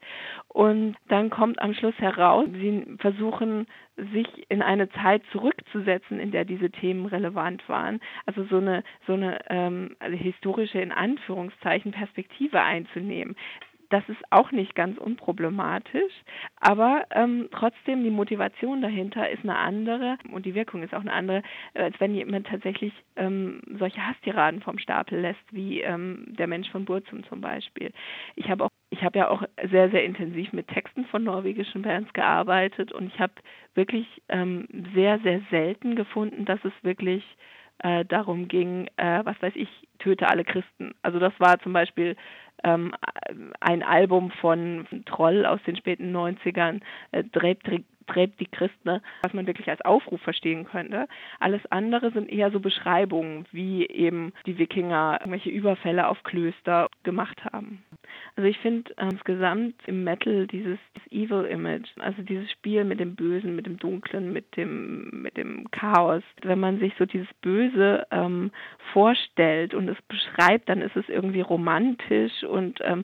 Und 0.47 0.95
dann 1.07 1.29
kommt 1.29 1.61
am 1.61 1.73
Schluss 1.73 1.97
heraus, 1.99 2.47
sie 2.51 2.85
versuchen 2.99 3.67
sich 4.13 4.27
in 4.49 4.61
eine 4.61 4.89
Zeit 4.89 5.23
zurückzusetzen, 5.31 6.19
in 6.19 6.31
der 6.31 6.45
diese 6.45 6.69
Themen 6.69 7.05
relevant 7.05 7.67
waren. 7.67 7.99
Also 8.25 8.43
so 8.45 8.57
eine 8.57 8.83
so 9.05 9.13
eine 9.13 9.39
ähm, 9.49 9.95
also 9.99 10.15
historische 10.15 10.79
in 10.79 10.91
Anführungszeichen 10.91 11.91
Perspektive 11.91 12.61
einzunehmen 12.61 13.35
das 13.89 14.03
ist 14.09 14.21
auch 14.31 14.51
nicht 14.51 14.75
ganz 14.75 14.97
unproblematisch, 14.97 16.13
aber 16.59 17.05
ähm, 17.11 17.47
trotzdem 17.51 18.03
die 18.03 18.09
Motivation 18.09 18.81
dahinter 18.81 19.29
ist 19.29 19.43
eine 19.43 19.57
andere 19.57 20.17
und 20.31 20.45
die 20.45 20.55
Wirkung 20.55 20.83
ist 20.83 20.93
auch 20.93 21.01
eine 21.01 21.13
andere, 21.13 21.43
als 21.73 21.99
wenn 21.99 22.13
jemand 22.13 22.47
tatsächlich 22.47 22.93
ähm, 23.15 23.61
solche 23.79 24.05
Hasstiraden 24.05 24.61
vom 24.61 24.77
Stapel 24.77 25.19
lässt, 25.19 25.39
wie 25.51 25.81
ähm, 25.81 26.25
der 26.37 26.47
Mensch 26.47 26.69
von 26.69 26.85
Burzum 26.85 27.23
zum 27.25 27.41
Beispiel. 27.41 27.91
Ich 28.35 28.49
habe 28.49 28.65
auch 28.65 28.69
ich 28.89 29.03
habe 29.03 29.19
ja 29.19 29.29
auch 29.29 29.43
sehr, 29.69 29.89
sehr 29.89 30.03
intensiv 30.05 30.53
mit 30.53 30.67
Texten 30.67 31.05
von 31.05 31.23
norwegischen 31.23 31.81
Bands 31.81 32.11
gearbeitet 32.13 32.91
und 32.91 33.07
ich 33.07 33.19
habe 33.19 33.33
wirklich 33.75 34.07
ähm, 34.29 34.67
sehr, 34.93 35.19
sehr 35.19 35.41
selten 35.51 35.95
gefunden, 35.95 36.45
dass 36.45 36.59
es 36.63 36.73
wirklich 36.83 37.23
äh, 37.79 38.05
darum 38.05 38.47
ging, 38.47 38.87
äh, 38.97 39.21
was 39.23 39.41
weiß 39.41 39.53
ich, 39.55 39.69
töte 39.99 40.29
alle 40.29 40.45
Christen. 40.45 40.95
Also 41.01 41.19
das 41.19 41.33
war 41.39 41.59
zum 41.59 41.73
Beispiel 41.73 42.15
ähm, 42.63 42.93
ein 43.59 43.83
Album 43.83 44.31
von 44.31 44.87
Troll 45.05 45.45
aus 45.45 45.61
den 45.67 45.75
späten 45.75 46.15
90ern, 46.15 46.81
äh, 47.11 47.23
Dreht, 47.23 48.39
die 48.39 48.47
Christen, 48.47 49.01
was 49.21 49.33
man 49.33 49.47
wirklich 49.47 49.69
als 49.69 49.81
Aufruf 49.81 50.21
verstehen 50.21 50.65
könnte. 50.65 51.09
Alles 51.41 51.61
andere 51.69 52.11
sind 52.11 52.31
eher 52.31 52.51
so 52.51 52.61
Beschreibungen, 52.61 53.45
wie 53.51 53.85
eben 53.85 54.31
die 54.45 54.57
Wikinger 54.57 55.17
irgendwelche 55.19 55.49
Überfälle 55.49 56.07
auf 56.07 56.23
Klöster 56.23 56.87
gemacht 57.03 57.43
haben. 57.51 57.83
Also 58.37 58.49
ich 58.49 58.59
finde 58.59 58.95
äh, 58.97 59.09
insgesamt 59.09 59.73
im 59.87 60.03
Metal 60.03 60.45
dieses, 60.45 60.77
dieses 60.95 61.11
Evil 61.11 61.45
Image, 61.45 61.89
also 61.97 62.21
dieses 62.21 62.51
Spiel 62.51 62.83
mit 62.83 62.99
dem 62.99 63.15
Bösen, 63.15 63.55
mit 63.55 63.65
dem 63.65 63.77
Dunklen, 63.77 64.31
mit 64.31 64.55
dem 64.55 65.23
mit 65.23 65.37
dem 65.37 65.71
Chaos. 65.71 66.21
Wenn 66.43 66.59
man 66.59 66.77
sich 66.77 66.93
so 66.99 67.07
dieses 67.07 67.27
Böse 67.41 68.05
ähm, 68.11 68.51
vorstellt 68.93 69.73
und 69.73 69.89
es 69.89 69.97
beschreibt, 70.03 70.69
dann 70.69 70.81
ist 70.83 70.95
es 70.95 71.09
irgendwie 71.09 71.41
romantisch 71.41 72.43
und 72.43 72.79
ähm, 72.83 73.03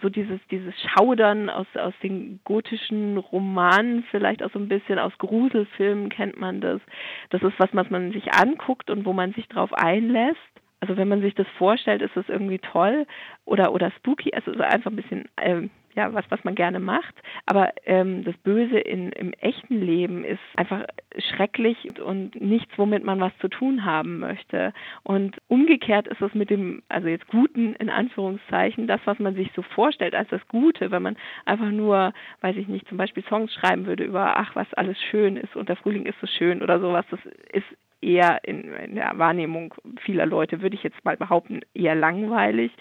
so 0.00 0.08
dieses 0.08 0.40
dieses 0.50 0.72
Schaudern 0.80 1.50
aus 1.50 1.66
aus 1.74 1.94
den 2.02 2.40
gotischen 2.44 3.18
Romanen, 3.18 4.04
vielleicht 4.10 4.42
auch 4.42 4.50
so 4.50 4.58
ein 4.58 4.68
bisschen 4.68 4.98
aus 4.98 5.12
Gruselfilmen 5.18 6.08
kennt 6.08 6.40
man 6.40 6.62
das. 6.62 6.80
Das 7.28 7.42
ist 7.42 7.58
was, 7.58 7.68
was 7.72 7.90
man 7.90 8.12
sich 8.12 8.32
anguckt 8.32 8.88
und 8.88 9.04
wo 9.04 9.12
man 9.12 9.34
sich 9.34 9.46
drauf 9.48 9.74
einlässt 9.74 10.38
also 10.80 10.96
wenn 10.96 11.08
man 11.08 11.20
sich 11.20 11.34
das 11.34 11.46
vorstellt, 11.58 12.02
ist 12.02 12.16
das 12.16 12.28
irgendwie 12.28 12.58
toll 12.58 13.06
oder 13.44 13.72
oder 13.72 13.90
spooky, 13.92 14.32
also 14.32 14.52
einfach 14.52 14.90
ein 14.90 14.96
bisschen 14.96 15.28
ähm, 15.36 15.70
ja 15.94 16.12
was 16.14 16.24
was 16.30 16.42
man 16.42 16.54
gerne 16.54 16.80
macht. 16.80 17.14
Aber 17.44 17.72
ähm, 17.84 18.24
das 18.24 18.36
Böse 18.38 18.78
in, 18.78 19.12
im 19.12 19.34
echten 19.34 19.80
Leben 19.80 20.24
ist 20.24 20.40
einfach 20.56 20.84
schrecklich 21.18 22.00
und 22.00 22.40
nichts, 22.40 22.72
womit 22.78 23.04
man 23.04 23.20
was 23.20 23.36
zu 23.40 23.48
tun 23.48 23.84
haben 23.84 24.20
möchte. 24.20 24.72
Und 25.02 25.36
umgekehrt 25.48 26.08
ist 26.08 26.22
es 26.22 26.32
mit 26.32 26.48
dem 26.48 26.82
also 26.88 27.08
jetzt 27.08 27.28
Guten 27.28 27.74
in 27.74 27.90
Anführungszeichen 27.90 28.86
das, 28.86 29.00
was 29.04 29.18
man 29.18 29.34
sich 29.34 29.50
so 29.54 29.60
vorstellt 29.60 30.14
als 30.14 30.30
das 30.30 30.46
Gute, 30.48 30.90
wenn 30.90 31.02
man 31.02 31.16
einfach 31.44 31.70
nur, 31.70 32.14
weiß 32.40 32.56
ich 32.56 32.68
nicht, 32.68 32.88
zum 32.88 32.96
Beispiel 32.96 33.24
Songs 33.24 33.52
schreiben 33.52 33.84
würde 33.84 34.04
über 34.04 34.38
ach 34.38 34.56
was 34.56 34.72
alles 34.74 34.96
schön 35.10 35.36
ist 35.36 35.56
und 35.56 35.68
der 35.68 35.76
Frühling 35.76 36.06
ist 36.06 36.18
so 36.20 36.26
schön 36.26 36.62
oder 36.62 36.80
sowas. 36.80 37.04
Das 37.10 37.20
ist 37.52 37.66
eher 38.00 38.40
in, 38.44 38.72
in, 38.74 38.94
der 38.94 39.12
Wahrnehmung 39.16 39.74
vieler 40.00 40.26
Leute, 40.26 40.62
würde 40.62 40.76
ich 40.76 40.82
jetzt 40.82 41.04
mal 41.04 41.16
behaupten, 41.16 41.60
eher 41.74 41.94
langweilig. 41.94 42.72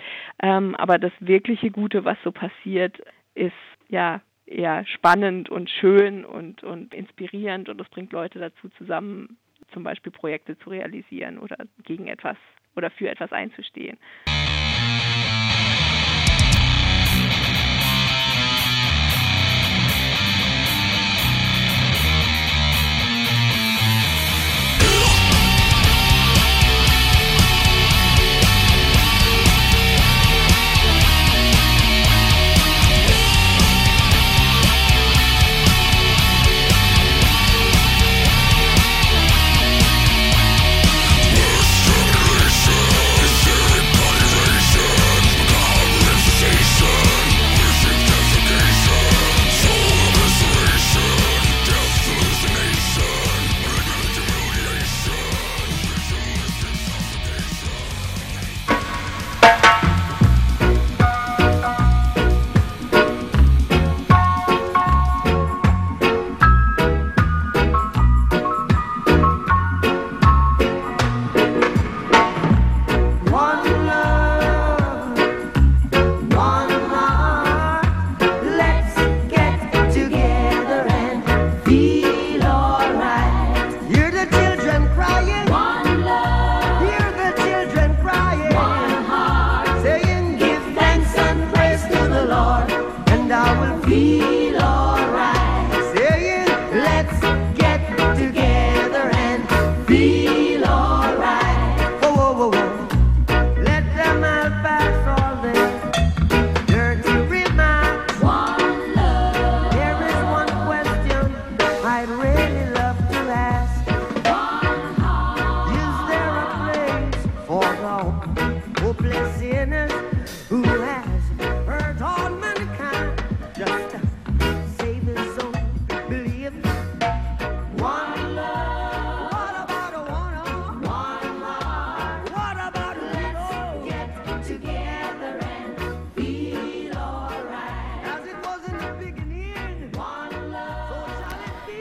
Ähm, 0.42 0.76
aber 0.76 0.98
das 0.98 1.12
wirkliche 1.20 1.72
Gute, 1.72 2.06
was 2.06 2.18
so 2.24 2.32
passiert, 2.32 3.02
ist 3.36 3.54
ja 3.88 4.22
eher 4.46 4.86
spannend 4.86 5.50
und 5.50 5.70
schön 5.70 6.26
und, 6.26 6.64
und 6.64 6.94
inspirierend 6.94 7.70
und 7.70 7.80
es 7.80 7.90
bringt 7.90 8.12
Leute 8.12 8.40
dazu 8.40 8.70
zusammen, 8.78 9.38
zum 9.74 9.84
Beispiel 9.84 10.12
Projekte 10.12 10.58
zu 10.60 10.70
realisieren 10.72 11.38
oder 11.38 11.58
gegen 11.84 12.08
etwas 12.08 12.38
oder 12.76 12.90
für 12.90 13.10
etwas 13.10 13.32
einzustehen. 13.32 13.98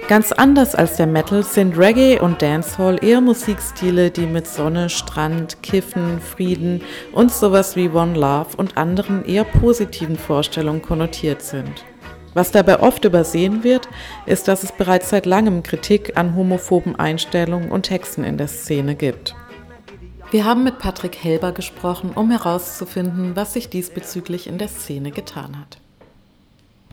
Ganz 0.09 0.33
anders 0.33 0.75
als 0.75 0.97
der 0.97 1.07
Metal 1.07 1.43
sind 1.43 1.77
Reggae 1.77 2.19
und 2.19 2.41
Dancehall 2.41 3.05
eher 3.05 3.21
Musikstile, 3.21 4.11
die 4.11 4.25
mit 4.25 4.47
Sonne, 4.47 4.89
Strand, 4.89 5.63
Kiffen, 5.63 6.19
Frieden 6.19 6.81
und 7.13 7.31
sowas 7.31 7.77
wie 7.77 7.91
One 7.91 8.19
Love 8.19 8.57
und 8.57 8.79
anderen 8.79 9.23
eher 9.27 9.45
positiven 9.45 10.17
Vorstellungen 10.17 10.81
konnotiert 10.81 11.43
sind. 11.43 11.85
Was 12.33 12.51
dabei 12.53 12.81
oft 12.81 13.05
übersehen 13.05 13.65
wird, 13.65 13.87
ist, 14.25 14.49
dass 14.49 14.63
es 14.63 14.73
bereits 14.73 15.11
seit 15.11 15.27
langem 15.27 15.63
Kritik 15.63 16.17
an 16.17 16.35
homophoben 16.35 16.97
Einstellungen 16.97 17.71
und 17.71 17.83
Texten 17.83 18.25
in 18.25 18.39
der 18.39 18.49
Szene 18.49 18.95
gibt. 18.95 19.37
Wir 20.31 20.47
haben 20.47 20.65
mit 20.65 20.79
Patrick 20.79 21.23
Helber 21.23 21.53
gesprochen, 21.53 22.13
um 22.15 22.31
herauszufinden, 22.31 23.37
was 23.37 23.53
sich 23.53 23.69
diesbezüglich 23.69 24.47
in 24.47 24.57
der 24.57 24.69
Szene 24.69 25.11
getan 25.11 25.61
hat. 25.61 25.83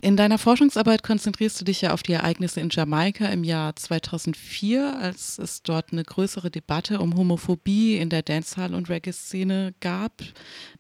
In 0.06 0.18
deiner 0.18 0.38
Forschungsarbeit 0.38 1.02
konzentrierst 1.02 1.60
du 1.60 1.66
dich 1.66 1.82
ja 1.82 1.92
auf 1.92 2.04
die 2.04 2.14
Ereignisse 2.14 2.60
in 2.60 2.70
Jamaika 2.70 3.26
im 3.30 3.44
Jahr 3.44 3.76
2004, 3.76 5.00
als 5.00 5.40
es 5.40 5.64
dort 5.64 5.94
eine 5.94 6.04
größere 6.04 6.52
Debatte 6.52 7.00
um 7.00 7.18
Homophobie 7.18 7.98
in 7.98 8.12
der 8.12 8.22
Dancehall- 8.22 8.76
und 8.76 8.88
Reggae-Szene 8.88 9.74
gab. 9.80 10.22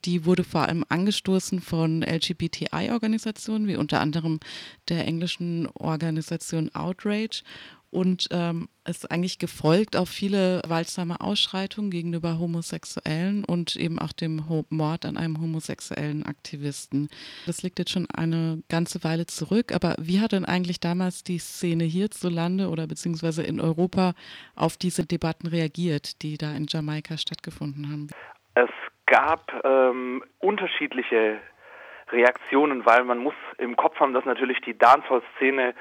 Die 0.05 0.25
wurde 0.25 0.44
vor 0.44 0.62
allem 0.62 0.86
angestoßen 0.89 1.60
von 1.60 2.03
LGBTI-Organisationen, 2.03 3.67
wie 3.67 3.77
unter 3.77 4.00
anderem 4.00 4.41
der 4.89 5.08
englischen 5.08 5.70
Organisation 5.74 6.70
Outrage 6.75 7.41
und 7.95 8.27
ähm, 8.31 8.67
ist 8.85 9.09
eigentlich 9.09 9.39
gefolgt 9.39 9.95
auf 9.95 10.09
viele 10.09 10.59
gewaltsame 10.63 11.21
Ausschreitungen 11.21 11.89
gegenüber 11.89 12.37
Homosexuellen 12.37 13.45
und 13.45 13.77
eben 13.77 13.99
auch 13.99 14.11
dem 14.11 14.43
Mord 14.69 15.05
an 15.05 15.15
einem 15.15 15.39
homosexuellen 15.39 16.25
Aktivisten. 16.25 17.07
Das 17.45 17.63
liegt 17.63 17.79
jetzt 17.79 17.91
schon 17.91 18.07
eine 18.13 18.61
ganze 18.69 19.03
Weile 19.05 19.25
zurück, 19.27 19.73
aber 19.73 19.95
wie 19.97 20.19
hat 20.19 20.33
denn 20.33 20.43
eigentlich 20.43 20.81
damals 20.81 21.23
die 21.23 21.39
Szene 21.39 21.85
hierzulande 21.85 22.67
oder 22.67 22.85
beziehungsweise 22.85 23.43
in 23.43 23.61
Europa 23.61 24.13
auf 24.57 24.75
diese 24.75 25.05
Debatten 25.05 25.47
reagiert, 25.47 26.21
die 26.21 26.37
da 26.37 26.51
in 26.51 26.65
Jamaika 26.67 27.17
stattgefunden 27.17 27.89
haben? 27.89 28.09
Es 28.55 28.69
gab 29.05 29.53
ähm, 29.63 30.21
unterschiedliche 30.39 31.39
Reaktionen, 32.11 32.85
weil 32.85 33.05
man 33.05 33.19
muss 33.19 33.35
im 33.57 33.77
Kopf 33.77 33.99
haben, 34.01 34.13
dass 34.13 34.25
natürlich 34.25 34.59
die 34.61 34.77
Dancehall-Szene 34.77 35.73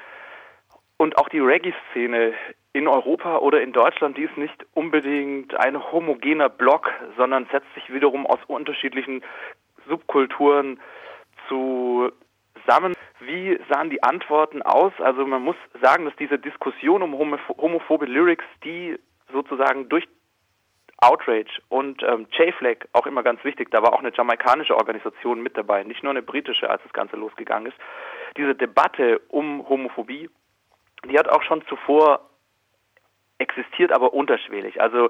und 0.97 1.17
auch 1.17 1.29
die 1.29 1.39
Reggae-Szene 1.39 2.33
in 2.73 2.87
Europa 2.87 3.37
oder 3.37 3.61
in 3.61 3.71
Deutschland, 3.71 4.17
die 4.17 4.23
ist 4.23 4.37
nicht 4.37 4.65
unbedingt 4.73 5.55
ein 5.55 5.81
homogener 5.91 6.49
Block, 6.49 6.91
sondern 7.17 7.47
setzt 7.51 7.73
sich 7.73 7.91
wiederum 7.93 8.25
aus 8.25 8.39
unterschiedlichen 8.47 9.23
Subkulturen 9.87 10.79
zusammen. 11.47 12.93
Wie 13.19 13.59
sahen 13.69 13.89
die 13.89 14.03
Antworten 14.03 14.61
aus? 14.61 14.93
Also 14.99 15.25
man 15.25 15.41
muss 15.41 15.55
sagen, 15.81 16.05
dass 16.05 16.15
diese 16.17 16.37
Diskussion 16.37 17.01
um 17.01 17.17
homophobe 17.17 18.05
Lyrics, 18.05 18.45
die 18.63 18.97
sozusagen 19.31 19.87
durch 19.89 20.07
Outrage 20.97 21.61
und 21.69 22.01
ähm, 22.03 22.27
J-Flag, 22.31 22.87
auch 22.93 23.05
immer 23.05 23.21
ganz 23.21 23.43
wichtig, 23.43 23.69
da 23.69 23.83
war 23.83 23.93
auch 23.93 23.99
eine 23.99 24.13
jamaikanische 24.13 24.75
Organisation 24.75 25.41
mit 25.43 25.57
dabei, 25.57 25.83
nicht 25.83 26.03
nur 26.03 26.11
eine 26.11 26.21
britische, 26.21 26.69
als 26.69 26.81
das 26.83 26.93
Ganze 26.93 27.17
losgegangen 27.17 27.67
ist. 27.67 27.77
Diese 28.37 28.55
Debatte 28.55 29.19
um 29.27 29.67
Homophobie 29.67 30.29
die 31.09 31.17
hat 31.17 31.29
auch 31.29 31.43
schon 31.43 31.65
zuvor 31.67 32.29
existiert, 33.37 33.91
aber 33.91 34.13
unterschwellig. 34.13 34.81
Also 34.81 35.09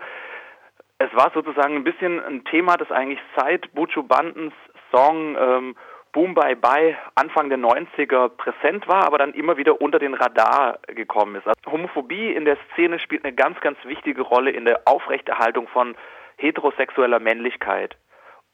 es 0.98 1.14
war 1.14 1.32
sozusagen 1.34 1.76
ein 1.76 1.84
bisschen 1.84 2.24
ein 2.24 2.44
Thema, 2.46 2.78
das 2.78 2.92
eigentlich 2.92 3.20
seit 3.36 3.74
Buju 3.74 4.04
Bandens 4.04 4.54
Song 4.92 5.36
ähm, 5.38 5.76
Boom 6.14 6.34
Bye 6.34 6.56
Bye 6.56 6.98
Anfang 7.16 7.50
der 7.50 7.58
90er 7.58 8.30
präsent 8.30 8.88
war, 8.88 9.06
aber 9.06 9.18
dann 9.18 9.34
immer 9.34 9.58
wieder 9.58 9.82
unter 9.82 10.00
den 10.00 10.14
Radar 10.14 10.80
gekommen 10.88 11.36
ist. 11.36 11.46
Also 11.46 11.60
Homophobie 11.70 12.34
in 12.34 12.46
der 12.46 12.58
Szene 12.72 13.00
spielt 13.00 13.26
eine 13.26 13.34
ganz, 13.34 13.60
ganz 13.60 13.78
wichtige 13.84 14.22
Rolle 14.22 14.52
in 14.52 14.64
der 14.64 14.84
Aufrechterhaltung 14.86 15.68
von 15.68 15.96
heterosexueller 16.38 17.20
Männlichkeit. 17.20 17.98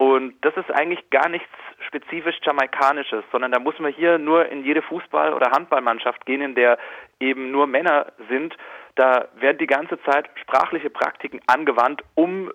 Und 0.01 0.33
das 0.41 0.57
ist 0.57 0.71
eigentlich 0.71 1.11
gar 1.11 1.29
nichts 1.29 1.47
spezifisch 1.85 2.39
Jamaikanisches, 2.41 3.23
sondern 3.31 3.51
da 3.51 3.59
muss 3.59 3.77
man 3.77 3.93
hier 3.93 4.17
nur 4.17 4.47
in 4.49 4.63
jede 4.65 4.81
Fußball- 4.81 5.31
oder 5.31 5.51
Handballmannschaft 5.51 6.25
gehen, 6.25 6.41
in 6.41 6.55
der 6.55 6.79
eben 7.19 7.51
nur 7.51 7.67
Männer 7.67 8.07
sind. 8.27 8.57
Da 8.95 9.27
werden 9.35 9.59
die 9.59 9.67
ganze 9.67 10.01
Zeit 10.01 10.27
sprachliche 10.41 10.89
Praktiken 10.89 11.39
angewandt, 11.45 12.01
um 12.15 12.51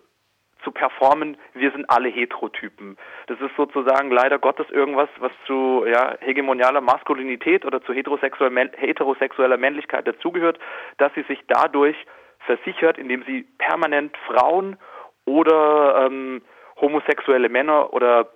zu 0.65 0.73
performen, 0.73 1.37
wir 1.55 1.71
sind 1.71 1.89
alle 1.89 2.09
Heterotypen. 2.09 2.99
Das 3.29 3.41
ist 3.41 3.55
sozusagen 3.57 4.11
leider 4.11 4.41
Gottes 4.41 4.69
irgendwas, 4.71 5.09
was 5.21 5.31
zu 5.47 5.85
ja, 5.87 6.17
hegemonialer 6.19 6.81
Maskulinität 6.81 7.65
oder 7.65 7.81
zu 7.81 7.93
heterosexueller, 7.93 8.71
heterosexueller 8.77 9.57
Männlichkeit 9.57 10.09
dazugehört, 10.09 10.59
dass 10.99 11.15
sie 11.15 11.23
sich 11.29 11.39
dadurch 11.47 11.97
versichert, 12.41 12.99
indem 12.99 13.23
sie 13.23 13.47
permanent 13.59 14.17
Frauen 14.27 14.79
oder 15.27 16.07
ähm, 16.07 16.43
homosexuelle 16.81 17.49
Männer 17.49 17.93
oder 17.93 18.29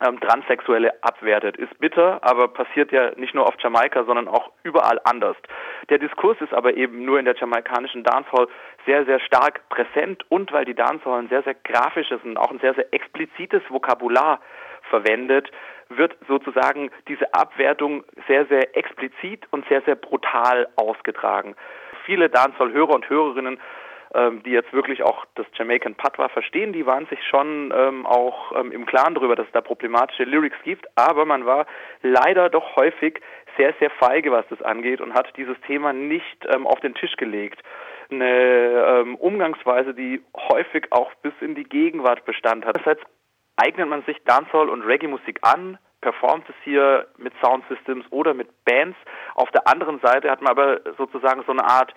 ähm, 0.00 0.20
Transsexuelle 0.20 0.92
abwertet. 1.02 1.56
Ist 1.56 1.78
bitter, 1.78 2.20
aber 2.22 2.48
passiert 2.48 2.92
ja 2.92 3.12
nicht 3.16 3.34
nur 3.34 3.46
auf 3.46 3.54
Jamaika, 3.58 4.04
sondern 4.04 4.28
auch 4.28 4.50
überall 4.62 5.00
anders. 5.04 5.36
Der 5.90 5.98
Diskurs 5.98 6.40
ist 6.40 6.54
aber 6.54 6.74
eben 6.74 7.04
nur 7.04 7.18
in 7.18 7.24
der 7.24 7.36
jamaikanischen 7.36 8.04
Dancehall 8.04 8.48
sehr, 8.86 9.04
sehr 9.04 9.20
stark 9.20 9.68
präsent 9.68 10.24
und 10.28 10.52
weil 10.52 10.64
die 10.64 10.74
Dancehall 10.74 11.20
ein 11.20 11.28
sehr, 11.28 11.42
sehr 11.42 11.54
grafisches 11.54 12.20
und 12.24 12.36
auch 12.36 12.50
ein 12.50 12.60
sehr, 12.60 12.74
sehr 12.74 12.92
explizites 12.92 13.62
Vokabular 13.68 14.40
verwendet, 14.88 15.50
wird 15.88 16.16
sozusagen 16.28 16.90
diese 17.08 17.32
Abwertung 17.34 18.04
sehr, 18.26 18.46
sehr 18.46 18.76
explizit 18.76 19.46
und 19.50 19.66
sehr, 19.68 19.82
sehr 19.82 19.96
brutal 19.96 20.68
ausgetragen. 20.76 21.56
Viele 22.04 22.28
Dancehall-Hörer 22.28 22.94
und 22.94 23.08
Hörerinnen 23.08 23.58
ähm, 24.14 24.42
die 24.42 24.50
jetzt 24.50 24.72
wirklich 24.72 25.02
auch 25.02 25.26
das 25.34 25.46
Jamaican 25.54 25.94
Patois 25.94 26.28
verstehen, 26.28 26.72
die 26.72 26.86
waren 26.86 27.06
sich 27.06 27.18
schon 27.26 27.72
ähm, 27.76 28.06
auch 28.06 28.52
ähm, 28.58 28.72
im 28.72 28.86
Klaren 28.86 29.14
darüber, 29.14 29.36
dass 29.36 29.46
es 29.46 29.52
da 29.52 29.60
problematische 29.60 30.24
Lyrics 30.24 30.56
gibt, 30.64 30.86
aber 30.96 31.24
man 31.24 31.46
war 31.46 31.66
leider 32.02 32.48
doch 32.48 32.76
häufig 32.76 33.20
sehr, 33.56 33.74
sehr 33.80 33.90
feige, 33.90 34.30
was 34.30 34.46
das 34.48 34.62
angeht 34.62 35.00
und 35.00 35.14
hat 35.14 35.36
dieses 35.36 35.60
Thema 35.66 35.92
nicht 35.92 36.46
ähm, 36.54 36.66
auf 36.66 36.80
den 36.80 36.94
Tisch 36.94 37.16
gelegt. 37.16 37.60
Eine 38.10 39.02
ähm, 39.02 39.16
Umgangsweise, 39.16 39.92
die 39.92 40.22
häufig 40.50 40.86
auch 40.90 41.12
bis 41.22 41.34
in 41.40 41.54
die 41.54 41.64
Gegenwart 41.64 42.24
Bestand 42.24 42.64
hat. 42.64 42.76
Deshalb 42.78 43.04
eignet 43.56 43.88
man 43.88 44.02
sich 44.04 44.16
Dancehall 44.24 44.68
und 44.68 44.82
Reggae-Musik 44.82 45.40
an, 45.42 45.78
performt 46.00 46.48
es 46.48 46.54
hier 46.62 47.08
mit 47.16 47.32
Soundsystems 47.42 48.06
oder 48.10 48.32
mit 48.32 48.48
Bands. 48.64 48.96
Auf 49.34 49.50
der 49.50 49.66
anderen 49.66 50.00
Seite 50.00 50.30
hat 50.30 50.40
man 50.40 50.52
aber 50.52 50.80
sozusagen 50.96 51.42
so 51.44 51.52
eine 51.52 51.64
Art 51.64 51.92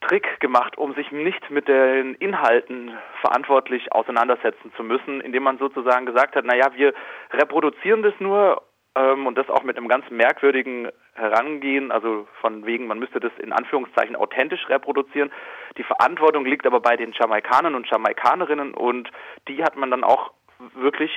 Trick 0.00 0.40
gemacht, 0.40 0.78
um 0.78 0.94
sich 0.94 1.10
nicht 1.12 1.50
mit 1.50 1.68
den 1.68 2.14
Inhalten 2.14 2.92
verantwortlich 3.20 3.92
auseinandersetzen 3.92 4.72
zu 4.76 4.82
müssen, 4.82 5.20
indem 5.20 5.42
man 5.42 5.58
sozusagen 5.58 6.06
gesagt 6.06 6.36
hat, 6.36 6.44
naja, 6.44 6.72
wir 6.74 6.94
reproduzieren 7.32 8.02
das 8.02 8.14
nur 8.18 8.62
ähm, 8.94 9.26
und 9.26 9.36
das 9.36 9.48
auch 9.50 9.62
mit 9.62 9.76
einem 9.76 9.88
ganz 9.88 10.08
merkwürdigen 10.10 10.88
Herangehen, 11.14 11.92
also 11.92 12.26
von 12.40 12.64
wegen, 12.64 12.86
man 12.86 12.98
müsste 12.98 13.20
das 13.20 13.32
in 13.38 13.52
Anführungszeichen 13.52 14.16
authentisch 14.16 14.68
reproduzieren. 14.68 15.30
Die 15.76 15.82
Verantwortung 15.82 16.46
liegt 16.46 16.66
aber 16.66 16.80
bei 16.80 16.96
den 16.96 17.12
Jamaikanern 17.12 17.74
und 17.74 17.88
Jamaikanerinnen 17.90 18.72
und 18.74 19.10
die 19.48 19.62
hat 19.62 19.76
man 19.76 19.90
dann 19.90 20.04
auch 20.04 20.32
wirklich 20.74 21.12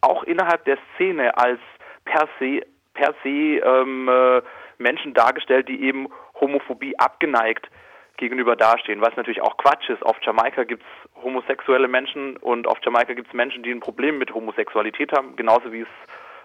auch 0.00 0.24
innerhalb 0.24 0.64
der 0.64 0.78
Szene 0.94 1.36
als 1.36 1.60
per 2.04 2.28
se, 2.38 2.62
per 2.94 3.14
se 3.22 3.28
ähm, 3.28 4.08
äh, 4.08 4.42
Menschen 4.78 5.14
dargestellt, 5.14 5.68
die 5.68 5.82
eben 5.82 6.08
Homophobie 6.40 6.98
abgeneigt 6.98 7.68
gegenüber 8.16 8.56
dastehen, 8.56 9.00
was 9.00 9.16
natürlich 9.16 9.42
auch 9.42 9.56
Quatsch 9.56 9.88
ist. 9.88 10.04
Auf 10.04 10.16
Jamaika 10.22 10.64
gibt 10.64 10.82
es 10.82 11.22
homosexuelle 11.22 11.88
Menschen 11.88 12.36
und 12.36 12.66
auf 12.66 12.78
Jamaika 12.82 13.14
gibt 13.14 13.28
es 13.28 13.34
Menschen, 13.34 13.62
die 13.62 13.70
ein 13.70 13.80
Problem 13.80 14.18
mit 14.18 14.32
Homosexualität 14.32 15.12
haben, 15.12 15.36
genauso 15.36 15.72
wie 15.72 15.80
es 15.80 15.88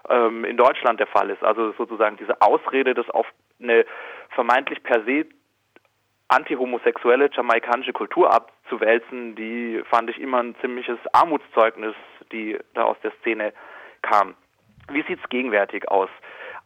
ähm, 0.10 0.46
in 0.46 0.58
Deutschland 0.58 1.00
der 1.00 1.08
Fall 1.08 1.30
ist. 1.30 1.44
Also 1.44 1.72
sozusagen 1.74 2.18
diese 2.18 2.42
Ausrede, 2.42 2.94
das 2.94 3.10
auf 3.10 3.28
eine 3.62 3.86
vermeintlich 4.30 4.82
per 4.84 5.04
se 5.04 5.26
antihomosexuelle 6.30 7.30
jamaikanische 7.32 7.94
Kultur 7.94 8.32
abzuwälzen, 8.32 9.36
die 9.36 9.82
fand 9.90 10.10
ich 10.12 10.22
immer 10.22 10.42
ein 10.42 10.56
ziemliches 10.62 11.00
Armutszeugnis, 11.12 11.96
die 12.32 12.58
da 12.76 12.84
aus 12.84 12.98
der 13.04 13.12
Szene 13.20 13.52
kam. 14.02 14.36
Wie 14.92 15.04
sieht 15.04 15.20
es 15.22 15.30
gegenwärtig 15.30 15.90
aus? 15.90 16.10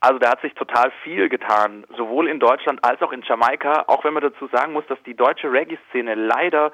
Also 0.04 0.20
da 0.20 0.32
hat 0.32 0.42
sich 0.42 0.54
total 0.56 0.92
viel 1.02 1.30
getan, 1.30 1.86
sowohl 1.96 2.28
in 2.28 2.42
Deutschland 2.42 2.84
als 2.84 3.02
auch 3.02 3.14
in 3.14 3.22
Jamaika, 3.22 3.86
auch 3.88 4.04
wenn 4.04 4.14
man 4.14 4.22
dazu 4.22 4.48
sagen 4.48 4.74
muss, 4.74 4.86
dass 4.88 5.02
die 5.04 5.16
deutsche 5.16 5.50
Reggae-Szene 5.50 6.16
leider, 6.16 6.74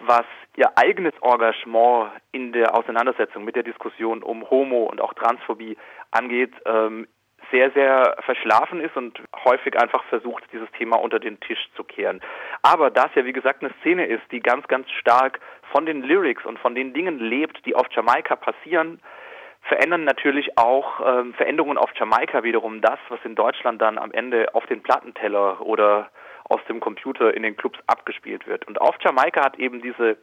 was 0.00 0.24
ihr 0.56 0.70
eigenes 0.74 1.12
Engagement 1.20 2.12
in 2.32 2.52
der 2.52 2.74
Auseinandersetzung 2.74 3.44
mit 3.44 3.56
der 3.56 3.62
Diskussion 3.62 4.22
um 4.22 4.48
Homo 4.48 4.84
und 4.84 5.02
auch 5.02 5.12
Transphobie 5.12 5.76
angeht, 6.12 6.54
ähm, 6.64 7.06
sehr, 7.50 7.70
sehr 7.72 8.16
verschlafen 8.24 8.80
ist 8.80 8.96
und 8.96 9.20
häufig 9.44 9.78
einfach 9.78 10.02
versucht, 10.04 10.44
dieses 10.50 10.70
Thema 10.78 10.96
unter 10.96 11.18
den 11.18 11.38
Tisch 11.40 11.68
zu 11.76 11.84
kehren. 11.84 12.22
Aber 12.62 12.90
da 12.90 13.04
es 13.04 13.14
ja, 13.16 13.26
wie 13.26 13.34
gesagt, 13.34 13.62
eine 13.62 13.74
Szene 13.80 14.06
ist, 14.06 14.22
die 14.32 14.40
ganz, 14.40 14.66
ganz 14.66 14.90
stark 14.92 15.40
von 15.72 15.84
den 15.84 16.00
Lyrics 16.00 16.46
und 16.46 16.58
von 16.58 16.74
den 16.74 16.94
Dingen 16.94 17.18
lebt, 17.18 17.66
die 17.66 17.74
auf 17.74 17.86
Jamaika 17.90 18.34
passieren, 18.34 18.98
verändern 19.68 20.04
natürlich 20.04 20.56
auch 20.58 21.00
ähm, 21.04 21.34
Veränderungen 21.34 21.78
auf 21.78 21.90
Jamaika 21.98 22.42
wiederum 22.42 22.80
das, 22.80 22.98
was 23.08 23.20
in 23.24 23.34
Deutschland 23.34 23.80
dann 23.80 23.98
am 23.98 24.12
Ende 24.12 24.54
auf 24.54 24.66
den 24.66 24.82
Plattenteller 24.82 25.60
oder 25.60 26.10
aus 26.44 26.60
dem 26.68 26.80
Computer 26.80 27.34
in 27.34 27.42
den 27.42 27.56
Clubs 27.56 27.78
abgespielt 27.86 28.46
wird. 28.46 28.66
Und 28.68 28.80
auf 28.80 28.96
Jamaika 29.00 29.44
hat 29.44 29.58
eben 29.58 29.82
diese 29.82 30.16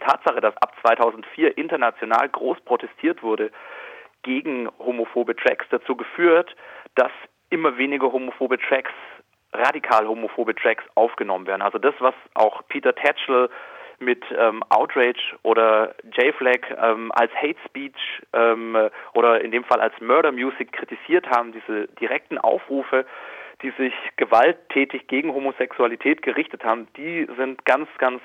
Tatsache, 0.00 0.40
dass 0.40 0.56
ab 0.58 0.74
2004 0.82 1.56
international 1.56 2.28
groß 2.28 2.60
protestiert 2.60 3.22
wurde 3.22 3.50
gegen 4.22 4.68
homophobe 4.78 5.36
Tracks, 5.36 5.66
dazu 5.70 5.96
geführt, 5.96 6.54
dass 6.94 7.12
immer 7.48 7.78
weniger 7.78 8.12
homophobe 8.12 8.58
Tracks, 8.58 8.92
radikal 9.52 10.06
homophobe 10.06 10.54
Tracks 10.54 10.84
aufgenommen 10.94 11.46
werden. 11.46 11.62
Also 11.62 11.78
das, 11.78 11.94
was 12.00 12.14
auch 12.34 12.62
Peter 12.68 12.94
Tatchell 12.94 13.48
mit 13.98 14.24
ähm, 14.36 14.62
Outrage 14.68 15.36
oder 15.42 15.94
J-Flag 16.12 16.60
ähm, 16.76 17.12
als 17.12 17.32
Hate 17.34 17.58
Speech 17.66 18.22
ähm, 18.32 18.76
oder 19.14 19.40
in 19.40 19.50
dem 19.50 19.64
Fall 19.64 19.80
als 19.80 19.98
Murder 20.00 20.32
Music 20.32 20.72
kritisiert 20.72 21.26
haben, 21.28 21.52
diese 21.52 21.88
direkten 22.00 22.38
Aufrufe, 22.38 23.06
die 23.62 23.70
sich 23.78 23.94
gewalttätig 24.16 25.06
gegen 25.08 25.32
Homosexualität 25.32 26.22
gerichtet 26.22 26.64
haben, 26.64 26.88
die 26.96 27.26
sind 27.36 27.64
ganz, 27.64 27.88
ganz 27.98 28.20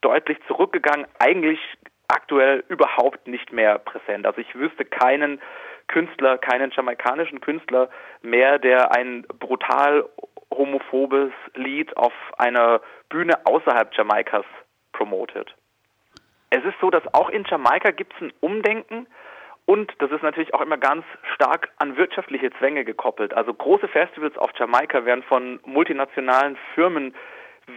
deutlich 0.00 0.38
zurückgegangen, 0.48 1.06
eigentlich 1.18 1.60
aktuell 2.08 2.64
überhaupt 2.68 3.26
nicht 3.26 3.52
mehr 3.52 3.78
präsent. 3.78 4.26
Also 4.26 4.40
ich 4.40 4.54
wüsste 4.54 4.84
keinen 4.84 5.40
Künstler, 5.88 6.38
keinen 6.38 6.70
jamaikanischen 6.70 7.40
Künstler 7.40 7.88
mehr, 8.22 8.58
der 8.58 8.92
ein 8.94 9.22
brutal 9.38 10.08
homophobes 10.52 11.32
Lied 11.54 11.96
auf 11.96 12.12
einer 12.38 12.80
Bühne 13.08 13.34
außerhalb 13.46 13.94
Jamaikas 13.94 14.44
promotet. 14.92 15.54
Es 16.50 16.64
ist 16.64 16.78
so, 16.80 16.90
dass 16.90 17.02
auch 17.14 17.30
in 17.30 17.44
Jamaika 17.44 17.90
gibt 17.90 18.14
es 18.14 18.20
ein 18.20 18.32
Umdenken 18.40 19.06
und 19.64 19.92
das 19.98 20.10
ist 20.10 20.22
natürlich 20.22 20.54
auch 20.54 20.60
immer 20.60 20.76
ganz 20.76 21.04
stark 21.34 21.70
an 21.78 21.96
wirtschaftliche 21.96 22.50
Zwänge 22.58 22.84
gekoppelt. 22.84 23.32
Also 23.32 23.54
große 23.54 23.88
Festivals 23.88 24.36
auf 24.36 24.50
Jamaika 24.58 25.04
werden 25.04 25.22
von 25.22 25.60
multinationalen 25.64 26.58
Firmen 26.74 27.14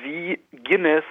wie 0.04 0.40
Guinness 0.52 1.06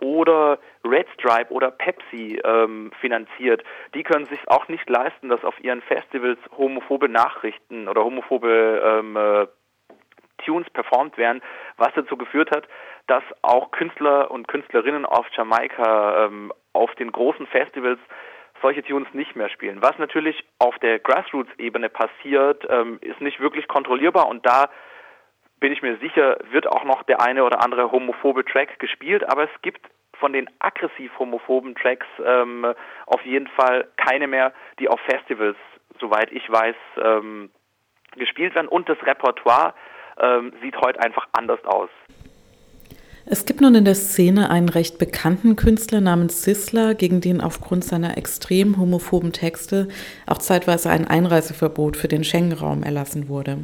oder 0.00 0.58
Red 0.84 1.06
Stripe 1.14 1.52
oder 1.52 1.70
Pepsi 1.70 2.40
ähm, 2.44 2.92
finanziert. 3.00 3.64
Die 3.94 4.02
können 4.02 4.26
sich 4.26 4.40
auch 4.48 4.68
nicht 4.68 4.88
leisten, 4.88 5.28
dass 5.28 5.44
auf 5.44 5.58
ihren 5.62 5.82
Festivals 5.82 6.38
homophobe 6.56 7.08
Nachrichten 7.08 7.88
oder 7.88 8.04
homophobe 8.04 8.82
ähm, 8.84 9.16
äh, 9.16 9.46
Tunes 10.44 10.68
performt 10.70 11.16
werden, 11.16 11.42
was 11.76 11.92
dazu 11.94 12.16
geführt 12.16 12.50
hat, 12.50 12.68
dass 13.06 13.22
auch 13.42 13.70
Künstler 13.70 14.30
und 14.30 14.48
Künstlerinnen 14.48 15.04
auf 15.04 15.26
Jamaika 15.36 16.26
ähm, 16.26 16.52
auf 16.72 16.94
den 16.94 17.12
großen 17.12 17.46
Festivals 17.46 17.98
solche 18.62 18.82
Tunes 18.82 19.08
nicht 19.12 19.36
mehr 19.36 19.50
spielen. 19.50 19.82
Was 19.82 19.98
natürlich 19.98 20.42
auf 20.58 20.78
der 20.78 20.98
Grassroots-Ebene 20.98 21.90
passiert, 21.90 22.66
ähm, 22.70 22.98
ist 23.02 23.20
nicht 23.20 23.40
wirklich 23.40 23.68
kontrollierbar 23.68 24.28
und 24.28 24.46
da 24.46 24.70
bin 25.60 25.72
ich 25.72 25.82
mir 25.82 25.96
sicher, 25.98 26.38
wird 26.50 26.66
auch 26.66 26.84
noch 26.84 27.02
der 27.04 27.20
eine 27.20 27.44
oder 27.44 27.62
andere 27.62 27.90
homophobe 27.90 28.44
Track 28.44 28.78
gespielt, 28.78 29.24
aber 29.30 29.44
es 29.44 29.62
gibt 29.62 29.80
von 30.18 30.32
den 30.32 30.48
aggressiv 30.58 31.10
homophoben 31.18 31.74
Tracks 31.74 32.06
ähm, 32.24 32.66
auf 33.06 33.24
jeden 33.24 33.48
Fall 33.48 33.88
keine 33.96 34.26
mehr, 34.26 34.52
die 34.78 34.88
auf 34.88 35.00
Festivals, 35.00 35.56
soweit 36.00 36.32
ich 36.32 36.50
weiß, 36.50 36.76
ähm, 37.02 37.50
gespielt 38.16 38.54
werden. 38.54 38.68
Und 38.68 38.88
das 38.88 38.98
Repertoire 39.06 39.74
ähm, 40.18 40.52
sieht 40.62 40.76
heute 40.76 41.00
einfach 41.00 41.28
anders 41.32 41.62
aus. 41.64 41.90
Es 43.26 43.46
gibt 43.46 43.62
nun 43.62 43.74
in 43.74 43.86
der 43.86 43.94
Szene 43.94 44.50
einen 44.50 44.68
recht 44.68 44.98
bekannten 44.98 45.56
Künstler 45.56 46.02
namens 46.02 46.42
Sisler, 46.42 46.94
gegen 46.94 47.22
den 47.22 47.40
aufgrund 47.40 47.82
seiner 47.82 48.18
extrem 48.18 48.76
homophoben 48.76 49.32
Texte 49.32 49.88
auch 50.26 50.38
zeitweise 50.38 50.90
ein 50.90 51.06
Einreiseverbot 51.06 51.96
für 51.96 52.08
den 52.08 52.22
Schengen-Raum 52.22 52.82
erlassen 52.82 53.28
wurde. 53.28 53.58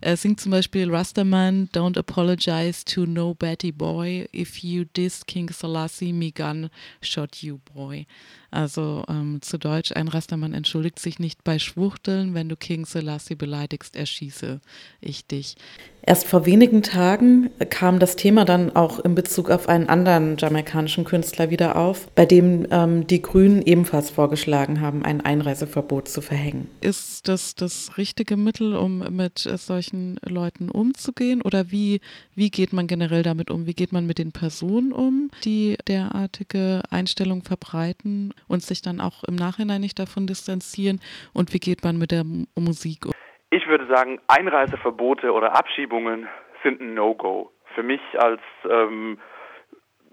Er 0.00 0.16
singt 0.16 0.40
zum 0.40 0.50
Beispiel 0.50 0.90
Rastaman, 0.90 1.68
Don't 1.72 1.96
apologize 1.98 2.84
to 2.84 3.06
no 3.06 3.34
Betty 3.34 3.70
Boy. 3.70 4.28
If 4.34 4.58
you 4.58 4.84
diss 4.84 5.24
King 5.26 5.48
Selassie, 5.50 6.12
me 6.12 6.32
gun 6.32 6.70
shot 7.00 7.36
you 7.36 7.58
boy. 7.72 8.06
Also 8.52 9.04
ähm, 9.08 9.40
zu 9.40 9.58
Deutsch, 9.58 9.92
ein 9.92 10.08
Rastermann 10.08 10.52
entschuldigt 10.52 10.98
sich 10.98 11.18
nicht 11.18 11.42
bei 11.42 11.58
Schwuchteln, 11.58 12.34
wenn 12.34 12.50
du 12.50 12.56
King 12.56 12.84
Selassie 12.84 13.34
beleidigst, 13.34 13.96
erschieße 13.96 14.60
ich 15.00 15.26
dich. 15.26 15.56
Erst 16.04 16.26
vor 16.26 16.46
wenigen 16.46 16.82
Tagen 16.82 17.50
kam 17.70 18.00
das 18.00 18.16
Thema 18.16 18.44
dann 18.44 18.74
auch 18.74 18.98
in 18.98 19.14
Bezug 19.14 19.50
auf 19.50 19.68
einen 19.68 19.88
anderen 19.88 20.36
jamaikanischen 20.36 21.04
Künstler 21.04 21.48
wieder 21.48 21.76
auf, 21.76 22.08
bei 22.14 22.26
dem 22.26 22.66
ähm, 22.72 23.06
die 23.06 23.22
Grünen 23.22 23.62
ebenfalls 23.62 24.10
vorgeschlagen 24.10 24.80
haben, 24.80 25.04
ein 25.04 25.20
Einreiseverbot 25.20 26.08
zu 26.08 26.20
verhängen. 26.20 26.68
Ist 26.80 27.28
das 27.28 27.54
das 27.54 27.96
richtige 27.96 28.36
Mittel, 28.36 28.74
um 28.74 28.98
mit 29.16 29.38
solchen 29.38 30.18
Leuten 30.24 30.70
umzugehen? 30.70 31.40
Oder 31.40 31.70
wie, 31.70 32.00
wie 32.34 32.50
geht 32.50 32.72
man 32.72 32.88
generell 32.88 33.22
damit 33.22 33.50
um? 33.50 33.66
Wie 33.66 33.74
geht 33.74 33.92
man 33.92 34.04
mit 34.04 34.18
den 34.18 34.32
Personen 34.32 34.92
um, 34.92 35.30
die 35.44 35.78
derartige 35.86 36.82
Einstellungen 36.90 37.44
verbreiten? 37.44 38.34
Und 38.48 38.62
sich 38.62 38.82
dann 38.82 39.00
auch 39.00 39.24
im 39.24 39.36
Nachhinein 39.36 39.80
nicht 39.80 39.98
davon 39.98 40.26
distanzieren? 40.26 41.00
Und 41.32 41.52
wie 41.52 41.58
geht 41.58 41.84
man 41.84 41.98
mit 41.98 42.10
der 42.10 42.24
Musik 42.56 43.06
um? 43.06 43.12
Ich 43.50 43.66
würde 43.66 43.86
sagen, 43.86 44.18
Einreiseverbote 44.28 45.32
oder 45.32 45.56
Abschiebungen 45.56 46.28
sind 46.62 46.80
ein 46.80 46.94
No-Go. 46.94 47.52
Für 47.74 47.82
mich 47.82 48.00
als 48.18 48.40
ähm, 48.68 49.18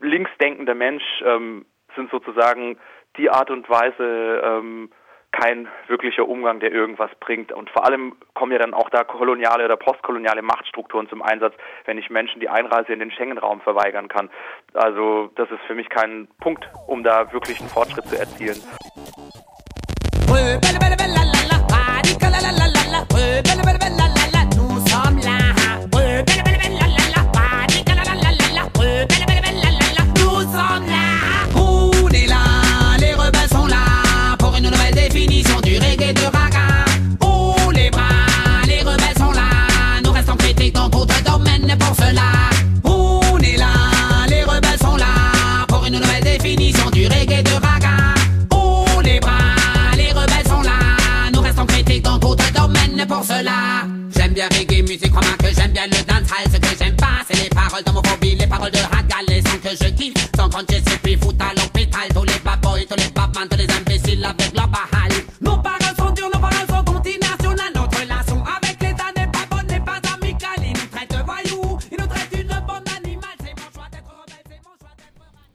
linksdenkender 0.01 0.75
Mensch 0.75 1.03
ähm, 1.25 1.65
sind 1.95 2.11
sozusagen 2.11 2.77
die 3.17 3.29
Art 3.29 3.49
und 3.49 3.69
Weise, 3.69 4.41
ähm, 4.43 4.89
kein 5.31 5.67
wirklicher 5.87 6.27
Umgang, 6.27 6.59
der 6.59 6.71
irgendwas 6.71 7.11
bringt. 7.19 7.51
Und 7.51 7.69
vor 7.69 7.85
allem 7.85 8.15
kommen 8.33 8.51
ja 8.51 8.57
dann 8.57 8.73
auch 8.73 8.89
da 8.89 9.03
koloniale 9.03 9.65
oder 9.65 9.77
postkoloniale 9.77 10.41
Machtstrukturen 10.41 11.07
zum 11.09 11.21
Einsatz, 11.21 11.53
wenn 11.85 11.97
ich 11.97 12.09
Menschen 12.09 12.39
die 12.39 12.49
Einreise 12.49 12.93
in 12.93 12.99
den 12.99 13.11
Schengen-Raum 13.11 13.61
verweigern 13.61 14.07
kann. 14.07 14.29
Also 14.73 15.29
das 15.35 15.49
ist 15.51 15.61
für 15.67 15.75
mich 15.75 15.89
kein 15.89 16.27
Punkt, 16.39 16.67
um 16.87 17.03
da 17.03 17.31
wirklich 17.31 17.59
einen 17.59 17.69
Fortschritt 17.69 18.05
zu 18.05 18.17
erzielen. 18.17 18.61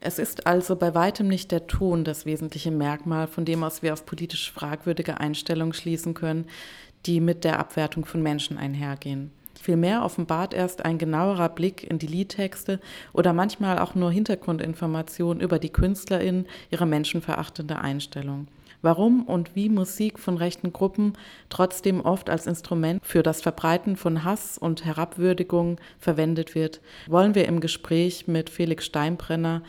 Es 0.07 0.19
ist 0.21 0.47
also 0.47 0.77
bei 0.77 0.95
weitem 0.95 1.27
nicht 1.27 1.51
der 1.51 1.67
Ton 1.67 2.05
das 2.05 2.25
wesentliche 2.25 2.71
Merkmal, 2.71 3.27
von 3.27 3.45
dem 3.45 3.65
aus 3.65 3.83
wir 3.83 3.93
auf 3.93 4.07
politisch 4.07 4.53
fragwürdige 4.53 5.19
Einstellungen 5.19 5.73
schließen 5.73 6.15
können, 6.15 6.47
die 7.07 7.19
mit 7.19 7.43
der 7.43 7.59
Abwertung 7.59 8.05
von 8.05 8.23
Menschen 8.23 8.59
einhergehen. 8.59 9.33
Vielmehr 9.65 10.05
offenbart 10.05 10.53
erst 10.53 10.85
ein 10.85 10.99
genauerer 10.99 11.49
Blick 11.49 11.85
in 11.91 11.99
die 11.99 12.07
Liedtexte 12.07 12.81
oder 13.15 13.33
manchmal 13.33 13.79
auch 13.79 13.95
nur 13.95 14.13
Hintergrundinformationen 14.13 15.43
über 15.43 15.59
die 15.59 15.71
KünstlerInnen 15.71 16.45
ihre 16.71 16.85
menschenverachtende 16.85 17.79
Einstellung. 17.79 18.47
Warum 18.83 19.23
und 19.23 19.57
wie 19.57 19.71
Musik 19.71 20.19
von 20.19 20.37
rechten 20.37 20.75
Gruppen 20.75 21.15
trotzdem 21.49 22.03
oft 22.03 22.29
als 22.29 22.47
Instrument 22.47 23.01
für 23.03 23.23
das 23.23 23.41
Verbreiten 23.41 23.97
von 23.97 24.23
Hass 24.23 24.59
und 24.59 24.85
Herabwürdigung 24.85 25.81
verwendet 25.99 26.55
wird, 26.55 26.83
wollen 27.07 27.35
wir 27.35 27.49
im 27.49 27.61
Gespräch 27.61 28.29
mit 28.29 28.51
Felix 28.51 28.85
Steinbrenner, 28.85 29.63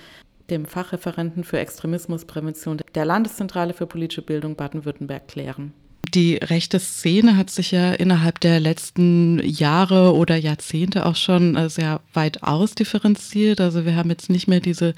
dem 0.49 0.65
Fachreferenten 0.65 1.45
für 1.45 1.60
Extremismusprävention 1.60 2.81
der 2.95 3.05
Landeszentrale 3.05 3.71
für 3.71 3.88
politische 3.88 4.23
Bildung 4.23 4.58
Baden-Württemberg 4.58 5.29
klären. 5.29 5.71
Die 6.15 6.36
rechte 6.36 6.80
Szene 6.80 7.36
hat 7.36 7.49
sich 7.49 7.71
ja 7.71 7.91
innerhalb 7.91 8.39
der 8.39 8.62
letzten 8.62 9.45
Jahre 9.45 10.15
oder 10.15 10.38
Jahrzehnte 10.38 11.06
auch 11.06 11.17
schon 11.17 11.58
äh, 11.58 11.69
sehr 11.69 11.99
weit 12.13 12.41
ausdifferenziert. 12.41 13.60
Also 13.60 13.84
wir 13.84 13.97
haben 13.97 14.10
jetzt 14.10 14.30
nicht 14.30 14.47
mehr 14.47 14.62
diese 14.62 14.93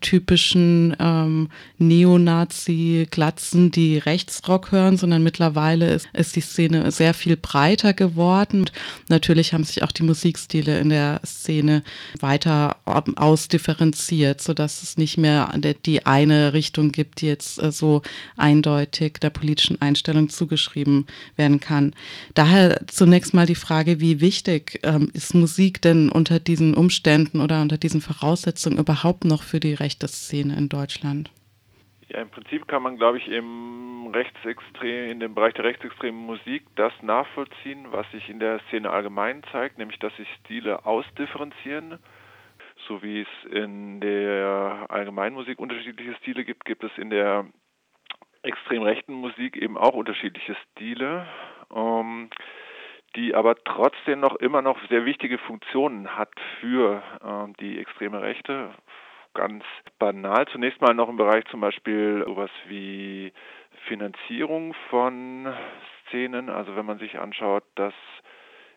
typischen 0.00 0.96
ähm, 0.98 1.50
Neonazi-Glatzen, 1.78 3.70
die 3.70 3.98
Rechtsrock 3.98 4.72
hören, 4.72 4.96
sondern 4.96 5.22
mittlerweile 5.22 5.94
ist, 5.94 6.08
ist 6.12 6.34
die 6.34 6.40
Szene 6.40 6.90
sehr 6.90 7.14
viel 7.14 7.36
breiter 7.36 7.92
geworden. 7.92 8.62
Und 8.62 8.72
natürlich 9.08 9.54
haben 9.54 9.62
sich 9.62 9.84
auch 9.84 9.92
die 9.92 10.02
Musikstile 10.02 10.80
in 10.80 10.88
der 10.88 11.20
Szene 11.24 11.84
weiter 12.18 12.78
ausdifferenziert, 12.84 14.40
sodass 14.40 14.82
es 14.82 14.98
nicht 14.98 15.16
mehr 15.16 15.48
die 15.84 16.06
eine 16.06 16.54
Richtung 16.54 16.90
gibt, 16.90 17.20
die 17.20 17.26
jetzt 17.26 17.62
äh, 17.62 17.70
so 17.70 18.02
eindeutig 18.36 19.18
der 19.22 19.30
politischen 19.30 19.80
Einstellung 19.80 20.28
zugeschrieben 20.28 20.55
werden 21.36 21.60
kann. 21.60 21.94
Daher 22.34 22.86
zunächst 22.86 23.34
mal 23.34 23.46
die 23.46 23.54
Frage, 23.54 24.00
wie 24.00 24.20
wichtig 24.20 24.80
ähm, 24.82 25.10
ist 25.14 25.34
Musik 25.34 25.82
denn 25.82 26.10
unter 26.10 26.40
diesen 26.40 26.74
Umständen 26.74 27.40
oder 27.40 27.62
unter 27.62 27.78
diesen 27.78 28.00
Voraussetzungen 28.00 28.78
überhaupt 28.78 29.24
noch 29.24 29.42
für 29.42 29.60
die 29.60 29.74
rechte 29.74 30.08
Szene 30.08 30.56
in 30.56 30.68
Deutschland? 30.68 31.30
Ja, 32.08 32.20
im 32.20 32.30
Prinzip 32.30 32.68
kann 32.68 32.82
man, 32.82 32.96
glaube 32.96 33.18
ich, 33.18 33.26
im 33.28 34.10
Rechtsextrem, 34.12 35.10
in 35.10 35.20
dem 35.20 35.34
Bereich 35.34 35.54
der 35.54 35.64
rechtsextremen 35.64 36.20
Musik 36.24 36.64
das 36.76 36.92
nachvollziehen, 37.02 37.86
was 37.90 38.10
sich 38.12 38.28
in 38.28 38.38
der 38.38 38.60
Szene 38.68 38.90
allgemein 38.90 39.42
zeigt, 39.50 39.78
nämlich 39.78 39.98
dass 39.98 40.14
sich 40.16 40.28
Stile 40.40 40.86
ausdifferenzieren. 40.86 41.98
So 42.86 43.02
wie 43.02 43.22
es 43.22 43.50
in 43.50 44.00
der 44.00 44.86
Allgemeinmusik 44.88 45.58
unterschiedliche 45.58 46.14
Stile 46.16 46.44
gibt, 46.44 46.64
gibt 46.64 46.84
es 46.84 46.92
in 46.96 47.10
der 47.10 47.46
extrem 48.46 48.82
rechten 48.82 49.14
Musik 49.14 49.56
eben 49.56 49.76
auch 49.76 49.94
unterschiedliche 49.94 50.54
Stile, 50.54 51.26
ähm, 51.74 52.30
die 53.14 53.34
aber 53.34 53.56
trotzdem 53.56 54.20
noch 54.20 54.36
immer 54.36 54.62
noch 54.62 54.78
sehr 54.88 55.04
wichtige 55.04 55.38
Funktionen 55.38 56.16
hat 56.16 56.32
für 56.60 57.02
ähm, 57.24 57.54
die 57.60 57.78
extreme 57.78 58.22
Rechte. 58.22 58.70
Ganz 59.34 59.64
banal. 59.98 60.46
Zunächst 60.48 60.80
mal 60.80 60.94
noch 60.94 61.08
im 61.08 61.16
Bereich 61.16 61.44
zum 61.46 61.60
Beispiel 61.60 62.22
sowas 62.26 62.50
wie 62.68 63.32
Finanzierung 63.86 64.74
von 64.90 65.52
Szenen. 66.08 66.48
Also 66.48 66.74
wenn 66.76 66.86
man 66.86 66.98
sich 66.98 67.18
anschaut, 67.18 67.64
dass 67.74 67.94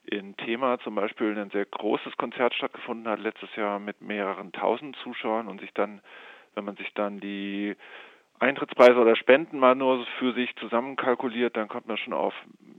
in 0.05 0.35
Thema 0.37 0.79
zum 0.79 0.95
Beispiel 0.95 1.37
ein 1.37 1.51
sehr 1.51 1.65
großes 1.65 2.17
Konzert 2.17 2.53
stattgefunden 2.55 3.07
hat 3.07 3.19
letztes 3.19 3.55
Jahr 3.55 3.79
mit 3.79 4.01
mehreren 4.01 4.51
tausend 4.51 4.95
Zuschauern 5.03 5.47
und 5.47 5.61
sich 5.61 5.71
dann, 5.73 6.01
wenn 6.55 6.65
man 6.65 6.75
sich 6.77 6.91
dann 6.93 7.19
die 7.19 7.75
Eintrittspreise 8.39 8.99
oder 8.99 9.15
Spenden 9.15 9.59
mal 9.59 9.75
nur 9.75 10.05
für 10.17 10.33
sich 10.33 10.55
zusammenkalkuliert, 10.55 11.57
dann 11.57 11.67
kommt 11.67 11.87
man 11.87 11.97
schon 11.97 12.13
auf, 12.13 12.33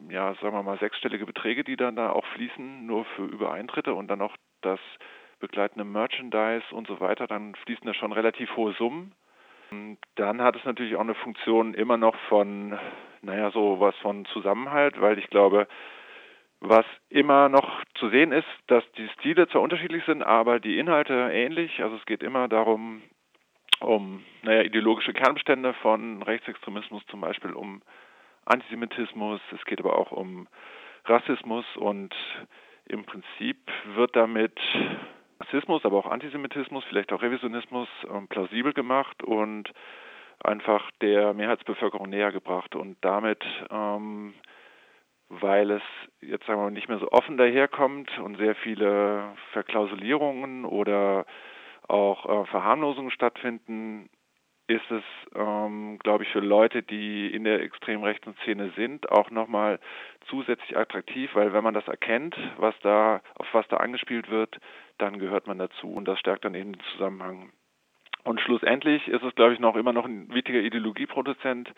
ja, 0.09 0.35
sagen 0.37 0.55
wir 0.57 0.63
mal, 0.63 0.79
sechsstellige 0.79 1.27
Beträge, 1.27 1.65
die 1.65 1.77
dann 1.77 1.97
da 1.97 2.11
auch 2.11 2.25
fließen, 2.35 2.87
nur 2.87 3.05
für 3.17 3.25
Übereintritte 3.25 3.95
und 3.95 4.09
dann 4.09 4.23
auch 4.23 4.35
das 4.63 4.81
begleitende 5.39 5.85
Merchandise 5.85 6.65
und 6.73 6.87
so 6.87 7.01
weiter, 7.01 7.27
dann 7.27 7.55
fließen 7.55 7.87
da 7.87 7.95
schon 7.95 8.13
relativ 8.13 8.57
hohe 8.57 8.73
Summen. 8.75 9.13
Dann 10.17 10.43
hat 10.43 10.57
es 10.57 10.65
natürlich 10.65 10.97
auch 10.97 11.01
eine 11.01 11.15
Funktion 11.15 11.75
immer 11.75 11.97
noch 11.97 12.17
von, 12.29 12.79
naja, 13.23 13.51
so 13.51 13.81
was 13.81 13.97
von 13.99 14.25
Zusammenhalt, 14.27 15.01
weil 15.01 15.19
ich 15.19 15.29
glaube, 15.29 15.69
was 16.61 16.85
immer 17.09 17.49
noch 17.49 17.85
zu 17.95 18.09
sehen 18.11 18.33
ist, 18.33 18.49
dass 18.67 18.85
die 18.93 19.09
Stile 19.11 19.49
zwar 19.49 19.63
unterschiedlich 19.63 20.05
sind, 20.05 20.23
aber 20.23 20.61
die 20.61 20.79
Inhalte 20.79 21.31
ähnlich. 21.33 21.83
Also 21.83 21.97
es 21.97 22.05
geht 22.05 22.23
immer 22.23 22.49
darum, 22.49 23.03
um 23.81 24.25
naja, 24.43 24.63
ideologische 24.63 25.13
Kernbestände 25.13 25.75
von 25.75 26.23
Rechtsextremismus, 26.23 27.03
zum 27.07 27.21
Beispiel 27.21 27.53
um 27.53 27.83
Antisemitismus, 28.45 29.41
es 29.53 29.65
geht 29.65 29.81
aber 29.81 29.99
auch 29.99 30.13
um 30.13 30.49
Rassismus 31.05 31.65
und 31.77 32.15
im 32.87 33.05
Prinzip 33.05 33.59
wird 33.95 34.17
damit 34.17 34.59
Rassismus, 35.41 35.85
aber 35.85 35.99
auch 35.99 36.11
Antisemitismus, 36.11 36.85
vielleicht 36.89 37.13
auch 37.13 37.23
Revisionismus 37.23 37.89
ähm, 38.13 38.29
plausibel 38.29 38.73
gemacht 38.73 39.23
und 39.23 39.73
einfach 40.43 40.91
der 41.01 41.33
Mehrheitsbevölkerung 41.35 42.09
näher 42.09 42.33
gebracht 42.33 42.75
und 42.75 42.97
damit, 43.03 43.43
ähm, 43.71 44.35
weil 45.29 45.71
es 45.71 45.83
jetzt 46.21 46.47
sagen 46.47 46.59
wir 46.59 46.65
mal 46.65 46.71
nicht 46.71 46.89
mehr 46.89 46.99
so 46.99 47.11
offen 47.13 47.37
daherkommt 47.37 48.19
und 48.19 48.37
sehr 48.37 48.55
viele 48.57 49.33
Verklausulierungen 49.53 50.65
oder 50.65 51.25
auch 51.91 52.27
äh, 52.27 52.47
Verharmlosungen 52.47 53.11
stattfinden, 53.11 54.09
ist 54.71 54.89
es, 54.91 55.03
ähm, 55.35 55.99
glaube 55.99 56.23
ich, 56.23 56.31
für 56.31 56.39
Leute, 56.39 56.85
die 56.85 57.27
in 57.27 57.43
der 57.43 57.61
extrem 57.61 58.05
rechten 58.05 58.35
Szene 58.43 58.73
sind, 58.77 59.11
auch 59.11 59.31
nochmal 59.31 59.81
zusätzlich 60.29 60.77
attraktiv, 60.77 61.35
weil 61.35 61.53
wenn 61.53 61.65
man 61.65 61.75
das 61.75 61.89
erkennt, 61.89 62.37
was 62.57 62.75
da, 62.83 63.21
auf 63.35 63.49
was 63.53 63.67
da 63.67 63.79
angespielt 63.79 64.31
wird, 64.31 64.59
dann 64.99 65.19
gehört 65.19 65.49
man 65.49 65.59
dazu 65.59 65.93
und 65.93 66.07
das 66.07 66.21
stärkt 66.21 66.45
dann 66.45 66.55
eben 66.55 66.73
den 66.73 66.83
Zusammenhang. 66.93 67.51
Und 68.23 68.41
schlussendlich 68.41 69.09
ist 69.09 69.25
es, 69.25 69.35
glaube 69.35 69.55
ich, 69.55 69.59
noch 69.59 69.75
immer 69.75 69.93
noch 69.93 70.05
ein 70.05 70.33
wichtiger 70.33 70.61
Ideologieproduzent. 70.61 71.73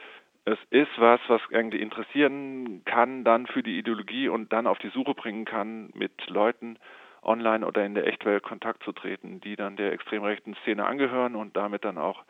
Es 0.44 0.59
ist 0.70 0.90
was, 0.98 1.20
was 1.29 1.40
irgendwie 1.51 1.81
interessieren 1.81 2.83
kann 2.85 3.25
dann 3.25 3.46
für 3.46 3.62
die 3.62 3.79
Ideologie 3.79 4.29
und 4.29 4.53
dann 4.53 4.66
auf 4.66 4.79
die 4.79 4.90
Suche 4.90 5.14
bringen 5.14 5.46
kann 5.46 5.90
mit 5.94 6.12
Leuten, 6.29 6.79
online 7.23 7.67
oder 7.67 7.85
in 7.85 7.95
der 7.95 8.07
Echtwelt 8.07 8.43
Kontakt 8.43 8.83
zu 8.83 8.93
treten, 8.93 9.41
die 9.41 9.57
dann 9.57 9.77
der 9.77 9.93
extrem 9.93 10.23
rechten 10.23 10.55
Szene 10.63 10.85
angehören 10.85 11.37
und 11.37 11.57
damit 11.57 11.85
dann 11.85 11.99
auch 11.99 12.25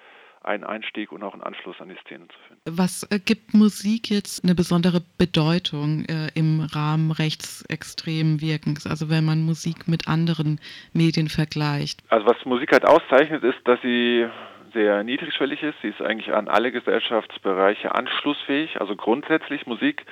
einen 0.45 0.65
Einstieg 0.65 1.13
und 1.13 1.23
auch 1.23 1.35
einen 1.35 1.43
Anschluss 1.43 1.81
an 1.81 1.89
die 1.89 1.97
Szene 2.05 2.27
zu 2.29 2.39
finden. 2.49 2.63
Was 2.69 3.05
äh, 3.11 3.19
gibt 3.19 3.55
Musik 3.55 4.11
jetzt 4.11 4.45
eine 4.45 4.55
besondere 4.55 5.01
Bedeutung 5.19 6.05
äh, 6.07 6.29
im 6.35 6.61
Rahmen 6.61 7.13
rechtsextremen 7.13 8.41
Wirkens, 8.41 8.87
also 8.87 9.09
wenn 9.09 9.25
man 9.25 9.43
Musik 9.43 9.87
mit 9.87 10.09
anderen 10.09 10.61
Medien 10.93 11.29
vergleicht? 11.29 12.01
Also 12.09 12.27
was 12.27 12.45
Musik 12.45 12.73
halt 12.73 12.85
auszeichnet, 12.85 13.45
ist, 13.45 13.59
dass 13.65 13.81
sie 13.83 14.27
sehr 14.73 15.05
niedrigschwellig 15.05 15.63
ist. 15.63 15.77
Sie 15.83 15.89
ist 15.89 16.01
eigentlich 16.01 16.33
an 16.33 16.49
alle 16.49 16.73
Gesellschaftsbereiche 16.73 17.95
anschlussfähig. 17.95 18.81
Also 18.81 18.97
grundsätzlich 18.97 19.67
Musik 19.67 20.05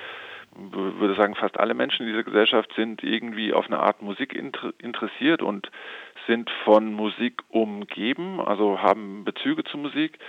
würde 0.55 1.15
sagen, 1.15 1.35
fast 1.35 1.59
alle 1.59 1.73
Menschen 1.73 2.05
in 2.05 2.11
dieser 2.11 2.23
Gesellschaft 2.23 2.71
sind 2.75 3.03
irgendwie 3.03 3.53
auf 3.53 3.67
eine 3.67 3.79
Art 3.79 4.01
Musik 4.01 4.33
interessiert 4.33 5.41
und 5.41 5.71
sind 6.27 6.49
von 6.65 6.93
Musik 6.93 7.41
umgeben, 7.49 8.39
also 8.39 8.81
haben 8.81 9.23
Bezüge 9.23 9.63
zu 9.63 9.77
Musik. 9.77 10.19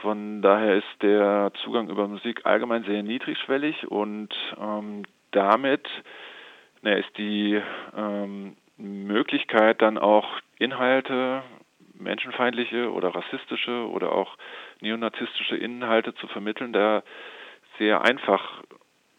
Von 0.00 0.42
daher 0.42 0.76
ist 0.76 1.02
der 1.02 1.52
Zugang 1.62 1.88
über 1.88 2.08
Musik 2.08 2.44
allgemein 2.44 2.84
sehr 2.84 3.02
niedrigschwellig 3.02 3.86
und 3.88 4.34
ähm, 4.60 5.04
damit 5.30 5.88
na, 6.82 6.94
ist 6.94 7.16
die 7.16 7.60
ähm, 7.96 8.56
Möglichkeit 8.76 9.80
dann 9.80 9.98
auch 9.98 10.40
Inhalte, 10.58 11.42
menschenfeindliche 11.94 12.92
oder 12.92 13.14
rassistische 13.14 13.88
oder 13.88 14.12
auch 14.12 14.36
neonazistische 14.80 15.56
Inhalte 15.56 16.14
zu 16.14 16.26
vermitteln, 16.26 16.72
da 16.72 17.02
sehr 17.78 18.02
einfach 18.02 18.62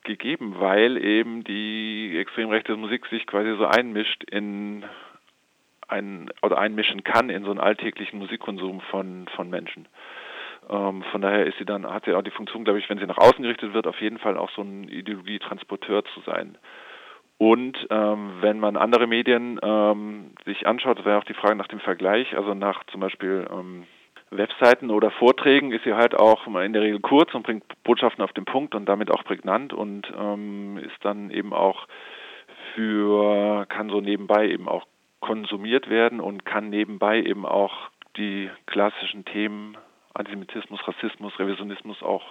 gegeben, 0.03 0.55
weil 0.59 1.03
eben 1.03 1.43
die 1.43 2.17
extrem 2.17 2.49
rechte 2.49 2.75
Musik 2.75 3.05
sich 3.07 3.25
quasi 3.27 3.55
so 3.57 3.65
einmischt 3.65 4.23
in 4.23 4.85
ein 5.87 6.29
oder 6.41 6.57
einmischen 6.57 7.03
kann 7.03 7.29
in 7.29 7.43
so 7.43 7.51
einen 7.51 7.59
alltäglichen 7.59 8.19
Musikkonsum 8.19 8.81
von 8.81 9.27
von 9.35 9.49
Menschen. 9.49 9.87
Ähm, 10.69 11.03
von 11.11 11.21
daher 11.21 11.45
ist 11.45 11.57
sie 11.57 11.65
dann 11.65 11.85
hat 11.85 12.05
sie 12.05 12.13
auch 12.13 12.21
die 12.21 12.31
Funktion, 12.31 12.63
glaube 12.63 12.79
ich, 12.79 12.89
wenn 12.89 12.99
sie 12.99 13.05
nach 13.05 13.17
außen 13.17 13.41
gerichtet 13.41 13.73
wird, 13.73 13.87
auf 13.87 13.99
jeden 14.01 14.19
Fall 14.19 14.37
auch 14.37 14.51
so 14.51 14.61
ein 14.61 14.87
Ideologietransporteur 14.87 16.03
zu 16.05 16.21
sein. 16.21 16.57
Und 17.37 17.77
ähm, 17.89 18.33
wenn 18.41 18.59
man 18.59 18.77
andere 18.77 19.07
Medien 19.07 19.59
ähm, 19.61 20.31
sich 20.45 20.65
anschaut, 20.67 21.03
wäre 21.03 21.17
auch 21.17 21.25
die 21.25 21.33
Frage 21.33 21.55
nach 21.55 21.67
dem 21.67 21.79
Vergleich, 21.79 22.35
also 22.37 22.53
nach 22.53 22.83
zum 22.85 23.01
Beispiel 23.01 23.45
ähm, 23.51 23.85
Webseiten 24.37 24.89
oder 24.89 25.11
Vorträgen 25.11 25.71
ist 25.71 25.83
sie 25.83 25.93
halt 25.93 26.15
auch 26.15 26.47
in 26.47 26.73
der 26.73 26.81
Regel 26.81 26.99
kurz 26.99 27.33
und 27.33 27.43
bringt 27.43 27.63
Botschaften 27.83 28.23
auf 28.23 28.33
den 28.33 28.45
Punkt 28.45 28.75
und 28.75 28.85
damit 28.85 29.11
auch 29.11 29.23
prägnant 29.23 29.73
und 29.73 30.11
ähm, 30.17 30.77
ist 30.77 30.97
dann 31.01 31.29
eben 31.29 31.53
auch 31.53 31.87
für, 32.73 33.65
kann 33.67 33.89
so 33.89 34.01
nebenbei 34.01 34.49
eben 34.49 34.67
auch 34.67 34.85
konsumiert 35.19 35.89
werden 35.89 36.19
und 36.19 36.45
kann 36.45 36.69
nebenbei 36.69 37.21
eben 37.21 37.45
auch 37.45 37.73
die 38.17 38.49
klassischen 38.65 39.25
Themen 39.25 39.77
Antisemitismus, 40.13 40.79
Rassismus, 40.87 41.37
Revisionismus 41.39 42.01
auch 42.03 42.23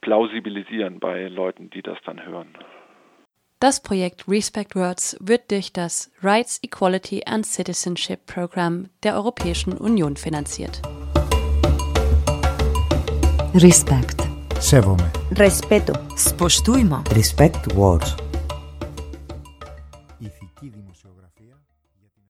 plausibilisieren 0.00 0.98
bei 0.98 1.28
Leuten, 1.28 1.70
die 1.70 1.82
das 1.82 1.98
dann 2.04 2.24
hören. 2.24 2.56
Das 3.60 3.82
Projekt 3.82 4.26
Respect 4.26 4.74
Words 4.74 5.18
wird 5.20 5.50
durch 5.50 5.72
das 5.72 6.10
Rights, 6.22 6.60
Equality 6.62 7.22
and 7.26 7.44
Citizenship 7.44 8.24
Program 8.26 8.88
der 9.02 9.14
Europäischen 9.14 9.74
Union 9.74 10.16
finanziert. 10.16 10.80
Respekt. 13.54 14.22
Sevome. 14.60 15.10
Respeto. 15.34 15.92
Spoštujmo. 16.14 17.02
Respect 17.10 17.74
words. 17.74 18.29